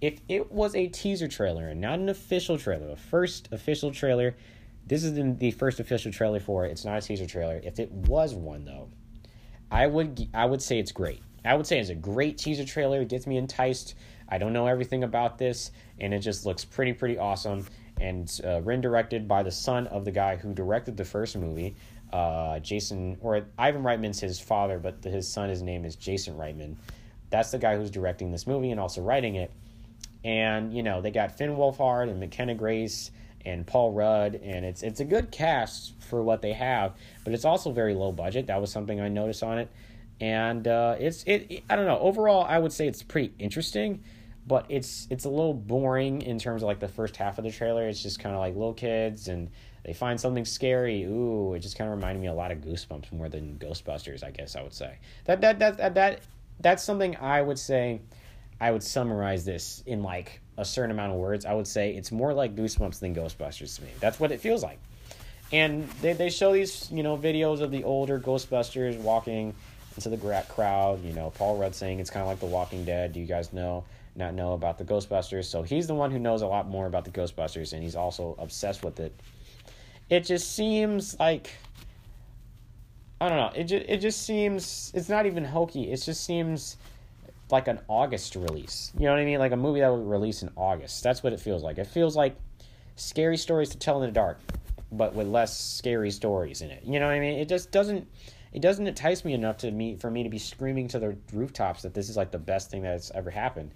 If 0.01 0.19
it 0.27 0.51
was 0.51 0.75
a 0.75 0.87
teaser 0.87 1.27
trailer 1.27 1.69
and 1.69 1.79
not 1.81 1.99
an 1.99 2.09
official 2.09 2.57
trailer, 2.57 2.87
the 2.87 2.95
first 2.95 3.49
official 3.51 3.91
trailer, 3.91 4.35
this 4.85 5.03
is 5.03 5.13
the 5.37 5.51
first 5.51 5.79
official 5.79 6.11
trailer 6.11 6.39
for 6.39 6.65
it. 6.65 6.71
It's 6.71 6.85
not 6.85 6.97
a 6.97 7.01
teaser 7.01 7.25
trailer. 7.25 7.61
If 7.63 7.79
it 7.79 7.91
was 7.91 8.33
one 8.33 8.65
though, 8.65 8.89
I 9.71 9.87
would 9.87 10.27
I 10.33 10.45
would 10.45 10.61
say 10.61 10.79
it's 10.79 10.91
great. 10.91 11.21
I 11.45 11.55
would 11.55 11.67
say 11.67 11.79
it's 11.79 11.89
a 11.89 11.95
great 11.95 12.37
teaser 12.37 12.65
trailer. 12.65 13.01
It 13.01 13.09
gets 13.09 13.27
me 13.27 13.37
enticed. 13.37 13.95
I 14.29 14.37
don't 14.37 14.53
know 14.53 14.67
everything 14.67 15.03
about 15.03 15.37
this, 15.37 15.71
and 15.99 16.13
it 16.13 16.19
just 16.19 16.45
looks 16.45 16.65
pretty 16.65 16.93
pretty 16.93 17.17
awesome. 17.17 17.65
And 17.99 18.29
uh, 18.43 18.61
written 18.61 18.81
directed 18.81 19.27
by 19.27 19.43
the 19.43 19.51
son 19.51 19.87
of 19.87 20.03
the 20.03 20.11
guy 20.11 20.35
who 20.35 20.53
directed 20.53 20.97
the 20.97 21.05
first 21.05 21.37
movie, 21.37 21.75
uh, 22.11 22.59
Jason 22.59 23.17
or 23.21 23.45
Ivan 23.57 23.83
Reitman's 23.83 24.19
his 24.19 24.39
father, 24.39 24.79
but 24.79 25.01
the, 25.01 25.09
his 25.09 25.27
son 25.27 25.49
his 25.49 25.61
name 25.61 25.85
is 25.85 25.95
Jason 25.95 26.35
Reitman. 26.35 26.75
That's 27.29 27.51
the 27.51 27.57
guy 27.57 27.77
who's 27.77 27.89
directing 27.91 28.31
this 28.31 28.45
movie 28.45 28.71
and 28.71 28.79
also 28.79 29.01
writing 29.01 29.35
it. 29.35 29.51
And 30.25 30.73
you 30.73 30.83
know 30.83 31.01
they 31.01 31.11
got 31.11 31.37
Finn 31.37 31.55
Wolfhard 31.55 32.09
and 32.09 32.19
McKenna 32.19 32.55
Grace 32.55 33.11
and 33.45 33.65
Paul 33.67 33.91
Rudd, 33.91 34.35
and 34.35 34.65
it's 34.65 34.83
it's 34.83 34.99
a 34.99 35.05
good 35.05 35.31
cast 35.31 35.93
for 36.01 36.21
what 36.23 36.41
they 36.41 36.53
have, 36.53 36.93
but 37.23 37.33
it's 37.33 37.45
also 37.45 37.71
very 37.71 37.93
low 37.93 38.11
budget. 38.11 38.47
That 38.47 38.61
was 38.61 38.71
something 38.71 38.99
I 38.99 39.09
noticed 39.09 39.43
on 39.43 39.59
it, 39.59 39.69
and 40.21 40.67
uh, 40.67 40.95
it's 40.99 41.23
it. 41.23 41.63
I 41.69 41.75
don't 41.75 41.85
know. 41.85 41.99
Overall, 41.99 42.45
I 42.47 42.59
would 42.59 42.71
say 42.71 42.87
it's 42.87 43.03
pretty 43.03 43.33
interesting, 43.39 44.03
but 44.47 44.65
it's 44.69 45.07
it's 45.09 45.25
a 45.25 45.29
little 45.29 45.53
boring 45.53 46.21
in 46.21 46.39
terms 46.39 46.63
of 46.63 46.67
like 46.67 46.79
the 46.79 46.87
first 46.87 47.17
half 47.17 47.37
of 47.37 47.43
the 47.43 47.51
trailer. 47.51 47.87
It's 47.87 48.01
just 48.01 48.19
kind 48.19 48.35
of 48.35 48.39
like 48.39 48.53
little 48.53 48.73
kids 48.73 49.27
and 49.27 49.49
they 49.83 49.93
find 49.93 50.19
something 50.19 50.45
scary. 50.45 51.03
Ooh, 51.03 51.53
it 51.53 51.59
just 51.59 51.77
kind 51.77 51.89
of 51.89 51.95
reminded 51.97 52.21
me 52.21 52.27
a 52.27 52.33
lot 52.33 52.51
of 52.51 52.59
Goosebumps 52.59 53.11
more 53.11 53.27
than 53.29 53.57
Ghostbusters. 53.57 54.23
I 54.23 54.31
guess 54.31 54.55
I 54.55 54.63
would 54.63 54.73
say 54.73 54.97
that 55.25 55.41
that 55.41 55.59
that 55.59 55.77
that, 55.77 55.95
that 55.95 56.21
that's 56.59 56.83
something 56.83 57.15
I 57.17 57.41
would 57.41 57.59
say. 57.59 58.01
I 58.61 58.71
would 58.71 58.83
summarize 58.83 59.43
this 59.43 59.83
in 59.85 60.03
like 60.03 60.39
a 60.57 60.65
certain 60.65 60.91
amount 60.91 61.13
of 61.13 61.19
words, 61.19 61.45
I 61.45 61.53
would 61.53 61.67
say 61.67 61.95
it's 61.95 62.11
more 62.11 62.33
like 62.33 62.55
Goosebumps 62.55 62.99
than 62.99 63.15
Ghostbusters 63.15 63.75
to 63.77 63.83
me. 63.83 63.89
That's 63.99 64.19
what 64.19 64.31
it 64.31 64.39
feels 64.39 64.63
like. 64.63 64.79
And 65.51 65.87
they, 66.01 66.13
they 66.13 66.29
show 66.29 66.53
these, 66.53 66.89
you 66.91 67.03
know, 67.03 67.17
videos 67.17 67.61
of 67.61 67.71
the 67.71 67.83
older 67.83 68.19
Ghostbusters 68.19 68.97
walking 68.97 69.53
into 69.95 70.09
the 70.09 70.43
crowd. 70.49 71.03
You 71.03 71.13
know, 71.13 71.31
Paul 71.31 71.57
Rudd 71.57 71.75
saying 71.75 71.99
it's 71.99 72.09
kind 72.09 72.21
of 72.21 72.27
like 72.27 72.39
The 72.39 72.45
Walking 72.45 72.85
Dead. 72.85 73.13
Do 73.13 73.19
you 73.19 73.25
guys 73.25 73.53
know, 73.53 73.83
not 74.15 74.33
know 74.33 74.53
about 74.53 74.77
the 74.77 74.83
Ghostbusters? 74.83 75.45
So 75.45 75.61
he's 75.61 75.87
the 75.87 75.95
one 75.95 76.11
who 76.11 76.19
knows 76.19 76.41
a 76.41 76.47
lot 76.47 76.67
more 76.67 76.87
about 76.87 77.05
the 77.05 77.11
Ghostbusters, 77.11 77.73
and 77.73 77.83
he's 77.83 77.95
also 77.95 78.35
obsessed 78.39 78.83
with 78.83 78.99
it. 78.99 79.13
It 80.09 80.21
just 80.21 80.55
seems 80.55 81.19
like 81.19 81.51
I 83.23 83.29
don't 83.29 83.37
know. 83.37 83.51
It 83.55 83.63
just, 83.65 83.85
it 83.87 83.97
just 83.99 84.25
seems 84.25 84.91
it's 84.93 85.07
not 85.07 85.25
even 85.25 85.45
hokey. 85.45 85.91
It 85.91 86.01
just 86.01 86.25
seems 86.25 86.75
like 87.51 87.67
an 87.67 87.79
August 87.87 88.35
release. 88.35 88.91
You 88.97 89.05
know 89.05 89.11
what 89.11 89.19
I 89.19 89.25
mean? 89.25 89.39
Like 89.39 89.51
a 89.51 89.57
movie 89.57 89.81
that 89.81 89.91
would 89.91 90.07
release 90.07 90.41
in 90.43 90.49
August. 90.55 91.03
That's 91.03 91.23
what 91.23 91.33
it 91.33 91.39
feels 91.39 91.63
like. 91.63 91.77
It 91.77 91.87
feels 91.87 92.15
like 92.15 92.35
scary 92.95 93.37
stories 93.37 93.69
to 93.69 93.77
tell 93.77 94.01
in 94.01 94.09
the 94.09 94.13
dark, 94.13 94.39
but 94.91 95.13
with 95.13 95.27
less 95.27 95.57
scary 95.57 96.11
stories 96.11 96.61
in 96.61 96.69
it. 96.69 96.83
You 96.83 96.99
know 96.99 97.07
what 97.07 97.13
I 97.13 97.19
mean? 97.19 97.39
It 97.39 97.49
just 97.49 97.71
doesn't 97.71 98.07
it 98.51 98.61
doesn't 98.61 98.85
entice 98.85 99.25
me 99.25 99.33
enough 99.33 99.57
to 99.57 99.71
me 99.71 99.95
for 99.95 100.11
me 100.11 100.23
to 100.23 100.29
be 100.29 100.37
screaming 100.37 100.87
to 100.89 100.99
the 100.99 101.17
rooftops 101.31 101.81
that 101.81 101.93
this 101.93 102.09
is 102.09 102.17
like 102.17 102.31
the 102.31 102.39
best 102.39 102.69
thing 102.69 102.83
that's 102.83 103.11
ever 103.11 103.29
happened. 103.29 103.71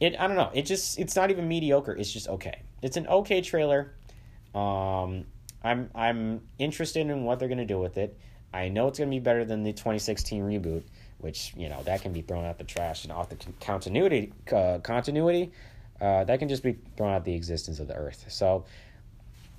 It 0.00 0.18
I 0.18 0.26
don't 0.26 0.36
know. 0.36 0.50
It 0.52 0.62
just 0.62 0.98
it's 0.98 1.16
not 1.16 1.30
even 1.30 1.48
mediocre. 1.48 1.92
It's 1.92 2.12
just 2.12 2.28
okay. 2.28 2.62
It's 2.82 2.96
an 2.96 3.06
okay 3.06 3.40
trailer. 3.40 3.94
Um 4.54 5.24
I'm 5.64 5.90
I'm 5.94 6.42
interested 6.58 7.06
in 7.08 7.24
what 7.24 7.38
they're 7.38 7.48
going 7.48 7.58
to 7.58 7.64
do 7.64 7.78
with 7.78 7.96
it. 7.96 8.18
I 8.52 8.68
know 8.68 8.88
it's 8.88 8.98
going 8.98 9.10
to 9.10 9.14
be 9.14 9.20
better 9.20 9.44
than 9.44 9.62
the 9.62 9.72
2016 9.72 10.42
reboot 10.42 10.82
which 11.22 11.52
you 11.56 11.68
know 11.68 11.82
that 11.84 12.02
can 12.02 12.12
be 12.12 12.22
thrown 12.22 12.44
out 12.44 12.58
the 12.58 12.64
trash 12.64 13.04
and 13.04 13.12
off 13.12 13.28
the 13.28 13.36
continuity 13.60 14.32
uh, 14.52 14.78
continuity 14.82 15.52
uh, 16.00 16.24
that 16.24 16.38
can 16.38 16.48
just 16.48 16.62
be 16.62 16.76
thrown 16.96 17.12
out 17.12 17.24
the 17.24 17.34
existence 17.34 17.78
of 17.78 17.88
the 17.88 17.94
earth. 17.94 18.24
So 18.28 18.64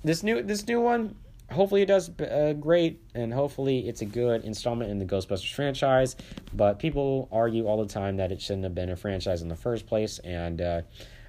this 0.04 0.22
new 0.22 0.42
this 0.42 0.66
new 0.66 0.80
one 0.80 1.16
hopefully 1.50 1.82
it 1.82 1.86
does 1.86 2.10
uh, 2.20 2.54
great 2.58 3.00
and 3.14 3.32
hopefully 3.32 3.88
it's 3.88 4.02
a 4.02 4.04
good 4.04 4.44
installment 4.44 4.90
in 4.90 4.98
the 4.98 5.04
ghostbusters 5.04 5.52
franchise 5.52 6.16
but 6.54 6.78
people 6.78 7.28
argue 7.30 7.66
all 7.66 7.82
the 7.82 7.92
time 7.92 8.16
that 8.16 8.32
it 8.32 8.40
shouldn't 8.40 8.64
have 8.64 8.74
been 8.74 8.90
a 8.90 8.96
franchise 8.96 9.42
in 9.42 9.48
the 9.48 9.56
first 9.56 9.86
place 9.86 10.18
and 10.20 10.60
uh, 10.60 10.80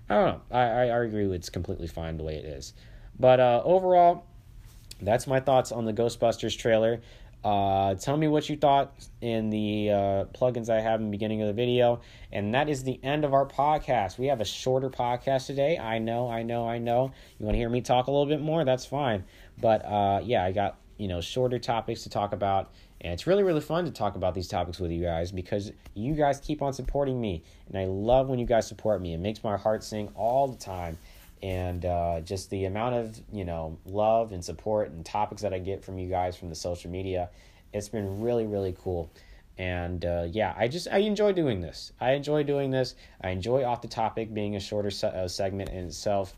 i 0.10 0.16
don't 0.16 0.26
know. 0.26 0.42
I, 0.52 0.62
I, 0.62 0.86
I 0.86 1.04
agree 1.04 1.26
it's 1.36 1.50
completely 1.50 1.88
fine 1.88 2.18
the 2.18 2.24
way 2.24 2.36
it 2.36 2.46
is. 2.46 2.74
But 3.20 3.40
uh, 3.40 3.62
overall 3.66 4.26
that's 5.02 5.28
my 5.28 5.40
thoughts 5.40 5.72
on 5.72 5.86
the 5.86 5.94
ghostbusters 5.94 6.58
trailer 6.58 7.02
uh, 7.46 7.94
tell 7.94 8.18
me 8.18 8.28
what 8.28 8.50
you 8.50 8.58
thought 8.58 8.92
in 9.22 9.52
the 9.52 9.92
uh, 9.92 10.26
plugins 10.34 10.68
I 10.68 10.82
have 10.82 11.00
in 11.00 11.06
the 11.06 11.12
beginning 11.12 11.44
of 11.44 11.48
the 11.48 11.54
video. 11.54 12.02
And 12.32 12.56
that 12.56 12.70
is 12.70 12.84
the 12.84 13.00
end 13.04 13.24
of 13.24 13.36
our 13.36 13.46
podcast. 13.46 14.18
We 14.18 14.26
have 14.28 14.42
a 14.42 14.46
shorter 14.46 14.90
podcast 14.90 15.46
today. 15.46 15.78
I 15.78 16.00
know, 16.00 16.28
I 16.28 16.42
know, 16.42 16.68
I 16.68 16.80
know. 16.80 17.12
You 17.38 17.46
want 17.46 17.54
to 17.54 17.60
hear 17.60 17.70
me 17.70 17.82
talk 17.82 18.08
a 18.08 18.12
little 18.12 18.26
bit 18.26 18.42
more? 18.42 18.66
That's 18.66 18.88
fine. 18.88 19.26
But 19.62 19.86
uh, 19.86 20.22
yeah, 20.24 20.44
I 20.44 20.54
got, 20.54 20.80
you 20.98 21.08
know, 21.08 21.22
shorter 21.22 21.60
topics 21.60 22.02
to 22.04 22.10
talk 22.10 22.34
about. 22.34 22.72
And 23.00 23.14
it's 23.14 23.28
really, 23.28 23.44
really 23.44 23.62
fun 23.62 23.86
to 23.86 23.92
talk 23.92 24.16
about 24.16 24.34
these 24.34 24.48
topics 24.48 24.80
with 24.80 24.90
you 24.90 25.04
guys 25.04 25.32
because 25.32 25.72
you 25.94 26.16
guys 26.16 26.40
keep 26.40 26.64
on 26.64 26.74
supporting 26.74 27.22
me. 27.22 27.44
And 27.70 27.78
I 27.78 27.86
love 27.86 28.28
when 28.28 28.40
you 28.40 28.48
guys 28.48 28.68
support 28.68 29.04
me. 29.04 29.14
It 29.14 29.20
makes 29.20 29.44
my 29.44 29.56
heart 29.56 29.84
sing 29.84 30.10
all 30.16 30.48
the 30.48 30.58
time 30.58 30.98
and 31.42 31.86
uh, 31.86 32.22
just 32.22 32.50
the 32.50 32.66
amount 32.66 32.96
of 32.96 33.22
you 33.32 33.46
know 33.46 33.78
love 33.86 34.32
and 34.32 34.44
support 34.44 34.92
and 34.92 35.06
topics 35.06 35.42
that 35.42 35.54
I 35.54 35.60
get 35.60 35.84
from 35.84 35.98
you 35.98 36.10
guys 36.10 36.36
from 36.36 36.50
the 36.50 36.56
social 36.56 36.92
media, 36.92 37.30
it's 37.74 37.90
been 37.90 38.22
really 38.22 38.46
really 38.46 38.76
cool. 38.80 39.12
And 39.58 40.04
uh, 40.04 40.28
yeah, 40.30 40.54
I 40.58 40.68
just 40.68 40.88
I 40.92 41.00
enjoy 41.00 41.32
doing 41.32 41.62
this. 41.62 41.94
I 42.00 42.12
enjoy 42.12 42.44
doing 42.44 42.72
this. 42.72 42.96
I 43.22 43.30
enjoy 43.30 43.64
off 43.64 43.82
the 43.82 43.88
topic 43.88 44.34
being 44.34 44.56
a 44.56 44.60
shorter 44.60 44.92
se- 44.92 45.08
uh, 45.08 45.28
segment 45.28 45.70
in 45.70 45.86
itself. 45.86 46.36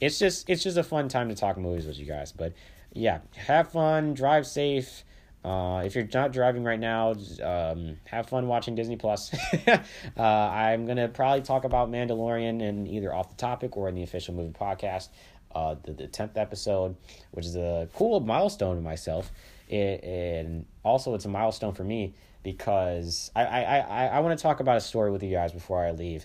It's 0.00 0.18
just 0.18 0.48
it's 0.48 0.62
just 0.62 0.76
a 0.76 0.82
fun 0.82 1.08
time 1.08 1.28
to 1.28 1.34
talk 1.34 1.58
movies 1.58 1.86
with 1.86 1.98
you 1.98 2.06
guys. 2.06 2.32
But 2.32 2.54
yeah, 2.92 3.20
have 3.36 3.72
fun, 3.72 4.14
drive 4.14 4.46
safe. 4.46 5.04
Uh, 5.44 5.82
if 5.84 5.94
you're 5.94 6.08
not 6.14 6.32
driving 6.32 6.64
right 6.64 6.80
now, 6.80 7.14
um, 7.42 7.98
have 8.06 8.28
fun 8.28 8.48
watching 8.48 8.74
Disney 8.74 8.96
Plus. 8.96 9.34
uh, 9.66 10.22
I'm 10.22 10.86
gonna 10.86 11.08
probably 11.08 11.42
talk 11.42 11.64
about 11.64 11.90
Mandalorian 11.90 12.62
in 12.62 12.86
either 12.86 13.14
off 13.14 13.28
the 13.28 13.36
topic 13.36 13.76
or 13.76 13.88
in 13.88 13.94
the 13.94 14.02
official 14.02 14.34
movie 14.34 14.54
podcast. 14.58 15.08
Uh, 15.54 15.76
the 15.84 15.92
the 15.92 16.06
tenth 16.06 16.38
episode, 16.38 16.96
which 17.32 17.44
is 17.44 17.56
a 17.56 17.88
cool 17.94 18.20
milestone 18.20 18.76
to 18.76 18.82
myself, 18.82 19.30
it, 19.68 20.02
and 20.02 20.64
also 20.82 21.14
it's 21.14 21.26
a 21.26 21.28
milestone 21.28 21.74
for 21.74 21.84
me 21.84 22.14
because 22.42 23.30
I 23.36 23.44
I, 23.44 23.78
I, 23.78 24.06
I 24.06 24.20
want 24.20 24.36
to 24.38 24.42
talk 24.42 24.60
about 24.60 24.78
a 24.78 24.80
story 24.80 25.10
with 25.12 25.22
you 25.22 25.30
guys 25.30 25.52
before 25.52 25.84
I 25.84 25.90
leave, 25.90 26.24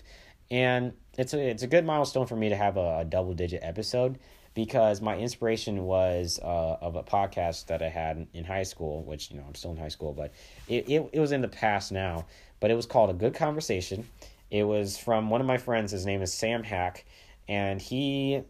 and 0.50 0.94
it's 1.18 1.34
a 1.34 1.50
it's 1.50 1.62
a 1.62 1.66
good 1.66 1.84
milestone 1.84 2.26
for 2.26 2.36
me 2.36 2.48
to 2.48 2.56
have 2.56 2.78
a, 2.78 3.00
a 3.00 3.04
double 3.04 3.34
digit 3.34 3.60
episode 3.62 4.18
because 4.54 5.00
my 5.00 5.16
inspiration 5.16 5.84
was 5.84 6.40
uh, 6.42 6.76
of 6.80 6.96
a 6.96 7.02
podcast 7.02 7.66
that 7.66 7.82
I 7.82 7.88
had 7.88 8.26
in 8.34 8.44
high 8.44 8.64
school, 8.64 9.02
which 9.04 9.30
you 9.30 9.36
know 9.36 9.44
I'm 9.46 9.54
still 9.54 9.70
in 9.70 9.76
high 9.76 9.88
school, 9.88 10.12
but 10.12 10.32
it, 10.68 10.88
it 10.88 11.10
it 11.12 11.20
was 11.20 11.32
in 11.32 11.40
the 11.40 11.48
past 11.48 11.92
now. 11.92 12.26
But 12.58 12.70
it 12.70 12.74
was 12.74 12.86
called 12.86 13.10
a 13.10 13.14
good 13.14 13.34
conversation. 13.34 14.06
It 14.50 14.64
was 14.64 14.98
from 14.98 15.30
one 15.30 15.40
of 15.40 15.46
my 15.46 15.56
friends. 15.56 15.92
His 15.92 16.04
name 16.04 16.22
is 16.22 16.32
Sam 16.32 16.62
Hack, 16.62 17.04
and 17.48 17.80
he 17.80 18.42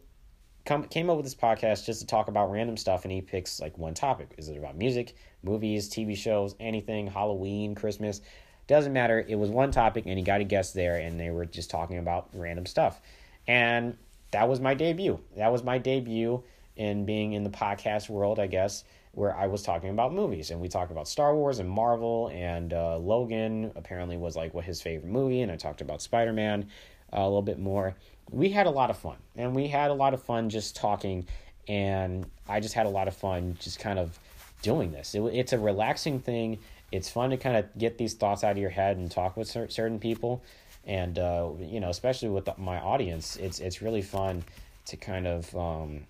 come 0.65 0.83
came 0.85 1.09
up 1.09 1.17
with 1.17 1.25
this 1.25 1.35
podcast 1.35 1.85
just 1.85 2.01
to 2.01 2.07
talk 2.07 2.27
about 2.27 2.51
random 2.51 2.77
stuff. 2.77 3.03
And 3.03 3.11
he 3.11 3.21
picks 3.21 3.59
like 3.59 3.77
one 3.77 3.93
topic: 3.93 4.33
is 4.37 4.49
it 4.49 4.57
about 4.57 4.75
music, 4.75 5.15
movies, 5.43 5.89
TV 5.89 6.17
shows, 6.17 6.55
anything, 6.59 7.07
Halloween, 7.07 7.75
Christmas? 7.75 8.21
Doesn't 8.67 8.93
matter. 8.93 9.23
It 9.27 9.35
was 9.35 9.49
one 9.49 9.71
topic, 9.71 10.05
and 10.07 10.17
he 10.17 10.23
got 10.23 10.41
a 10.41 10.45
guest 10.45 10.73
there, 10.73 10.95
and 10.95 11.19
they 11.19 11.29
were 11.29 11.45
just 11.45 11.69
talking 11.69 11.97
about 11.97 12.29
random 12.33 12.65
stuff. 12.65 13.01
And 13.47 13.97
that 14.31 14.47
was 14.47 14.59
my 14.59 14.73
debut. 14.73 15.19
That 15.35 15.51
was 15.51 15.63
my 15.63 15.77
debut 15.77 16.43
in 16.75 17.05
being 17.05 17.33
in 17.33 17.43
the 17.43 17.49
podcast 17.49 18.09
world, 18.09 18.39
I 18.39 18.47
guess, 18.47 18.83
where 19.11 19.35
I 19.35 19.47
was 19.47 19.61
talking 19.61 19.89
about 19.89 20.13
movies. 20.13 20.51
And 20.51 20.61
we 20.61 20.69
talked 20.69 20.91
about 20.91 21.07
Star 21.07 21.35
Wars 21.35 21.59
and 21.59 21.69
Marvel, 21.69 22.29
and 22.33 22.73
uh, 22.73 22.97
Logan 22.97 23.71
apparently 23.75 24.17
was 24.17 24.35
like 24.35 24.53
what 24.53 24.65
his 24.65 24.81
favorite 24.81 25.11
movie, 25.11 25.41
and 25.41 25.51
I 25.51 25.57
talked 25.57 25.81
about 25.81 26.01
Spider 26.01 26.33
Man 26.33 26.67
uh, 27.13 27.21
a 27.21 27.25
little 27.25 27.41
bit 27.41 27.59
more. 27.59 27.95
We 28.29 28.49
had 28.49 28.67
a 28.67 28.71
lot 28.71 28.89
of 28.89 28.97
fun, 28.97 29.17
and 29.35 29.53
we 29.53 29.67
had 29.67 29.91
a 29.91 29.93
lot 29.93 30.13
of 30.13 30.23
fun 30.23 30.49
just 30.49 30.75
talking, 30.75 31.27
and 31.67 32.25
I 32.47 32.61
just 32.61 32.73
had 32.73 32.85
a 32.85 32.89
lot 32.89 33.07
of 33.09 33.15
fun 33.15 33.57
just 33.59 33.79
kind 33.79 33.99
of 33.99 34.17
doing 34.61 34.91
this. 34.91 35.13
It, 35.13 35.21
it's 35.21 35.53
a 35.53 35.59
relaxing 35.59 36.19
thing. 36.19 36.59
It's 36.91 37.09
fun 37.09 37.29
to 37.31 37.37
kind 37.37 37.57
of 37.57 37.65
get 37.77 37.97
these 37.97 38.13
thoughts 38.13 38.43
out 38.43 38.51
of 38.51 38.57
your 38.57 38.69
head 38.69 38.97
and 38.97 39.09
talk 39.11 39.35
with 39.35 39.47
certain 39.47 39.99
people 39.99 40.43
and 40.85 41.19
uh, 41.19 41.49
you 41.59 41.79
know, 41.79 41.89
especially 41.89 42.29
with 42.29 42.45
the, 42.45 42.55
my 42.57 42.79
audience, 42.79 43.35
it's 43.37 43.59
it's 43.59 43.81
really 43.81 44.01
fun 44.01 44.43
to 44.85 44.97
kind 44.97 45.27
of 45.27 45.55
um, 45.55 46.05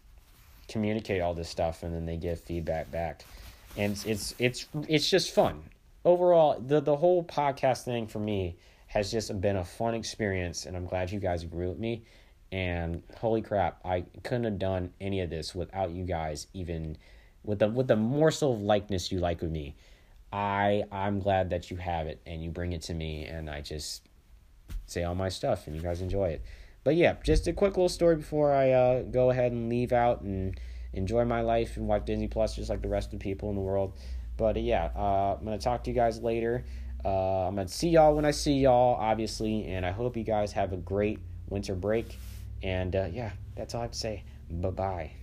communicate 0.68 1.22
all 1.22 1.34
this 1.34 1.50
stuff, 1.50 1.84
and 1.84 1.94
then 1.94 2.06
they 2.06 2.18
give 2.18 2.40
feedback 2.40 2.92
back, 2.92 3.24
and 3.78 3.94
it's 3.94 4.06
it's 4.06 4.36
it's, 4.40 4.68
it's 4.88 5.10
just 5.10 5.34
fun 5.34 5.62
overall. 6.06 6.60
The 6.60 6.80
the 6.80 6.96
whole 6.96 7.24
podcast 7.24 7.84
thing 7.84 8.08
for 8.08 8.20
me 8.20 8.56
has 8.88 9.12
just 9.12 9.40
been 9.40 9.58
a 9.58 9.64
fun 9.64 9.94
experience, 9.94 10.66
and 10.66 10.76
I'm 10.76 10.86
glad 10.86 11.12
you 11.12 11.20
guys 11.20 11.44
agree 11.44 11.68
with 11.68 11.80
me. 11.80 12.04
And 12.52 13.02
holy 13.18 13.42
crap, 13.42 13.80
I 13.86 14.04
couldn't 14.24 14.44
have 14.44 14.60
done 14.60 14.92
any 15.00 15.22
of 15.22 15.30
this 15.30 15.56
without 15.56 15.92
you 15.92 16.04
guys, 16.04 16.48
even 16.54 16.98
with 17.44 17.60
the 17.60 17.70
with 17.70 17.88
the 17.88 17.96
morsel 17.96 18.54
of 18.54 18.62
likeness 18.62 19.12
you 19.12 19.20
like 19.20 19.42
with 19.42 19.52
me. 19.52 19.76
I 20.34 20.84
I'm 20.92 21.20
glad 21.20 21.50
that 21.50 21.72
you 21.72 21.78
have 21.78 22.08
it 22.08 22.22
and 22.26 22.44
you 22.44 22.50
bring 22.50 22.74
it 22.74 22.82
to 22.84 22.94
me, 22.94 23.26
and 23.26 23.50
I 23.50 23.62
just 23.62 24.04
say 24.92 25.04
all 25.04 25.16
my 25.16 25.30
stuff 25.30 25.68
and 25.68 25.76
you 25.76 25.82
guys 25.82 26.02
enjoy 26.02 26.30
it. 26.30 26.42
But 26.84 26.96
yeah, 26.96 27.16
just 27.24 27.48
a 27.48 27.54
quick 27.54 27.72
little 27.72 27.90
story 27.90 28.16
before 28.16 28.54
I 28.54 28.72
uh, 28.72 29.04
go 29.04 29.30
ahead 29.30 29.52
and 29.52 29.70
leave 29.70 29.92
out 29.92 30.22
and 30.22 30.60
enjoy 30.94 31.26
my 31.26 31.42
life 31.42 31.78
and 31.78 31.88
watch 31.88 32.06
Disney 32.06 32.28
Plus 32.28 32.56
just 32.56 32.70
like 32.70 32.82
the 32.82 32.90
rest 32.90 33.14
of 33.14 33.20
the 33.20 33.24
people 33.24 33.50
in 33.50 33.56
the 33.56 33.62
world. 33.62 33.94
But 34.38 34.58
uh, 34.58 34.62
yeah, 34.62 34.90
uh, 34.96 35.36
I'm 35.38 35.46
going 35.46 35.58
to 35.58 35.64
talk 35.64 35.84
to 35.84 35.92
you 35.92 35.96
guys 35.96 36.22
later. 36.22 36.66
Uh, 37.06 37.48
I'm 37.48 37.56
going 37.56 37.68
to 37.68 37.74
see 37.74 37.90
y'all 37.90 38.16
when 38.16 38.26
I 38.26 38.32
see 38.32 38.54
y'all, 38.54 38.96
obviously. 38.96 39.68
And 39.68 39.86
I 39.86 39.92
hope 39.92 40.18
you 40.18 40.24
guys 40.24 40.52
have 40.54 40.74
a 40.74 40.78
great 40.78 41.20
winter 41.50 41.76
break. 41.76 42.18
And 42.64 42.96
uh, 42.96 43.08
yeah, 43.12 43.32
that's 43.56 43.76
all 43.76 43.82
I 43.82 43.84
have 43.86 43.92
to 43.92 44.00
say. 44.00 44.24
Bye 44.50 44.70
bye. 44.70 45.21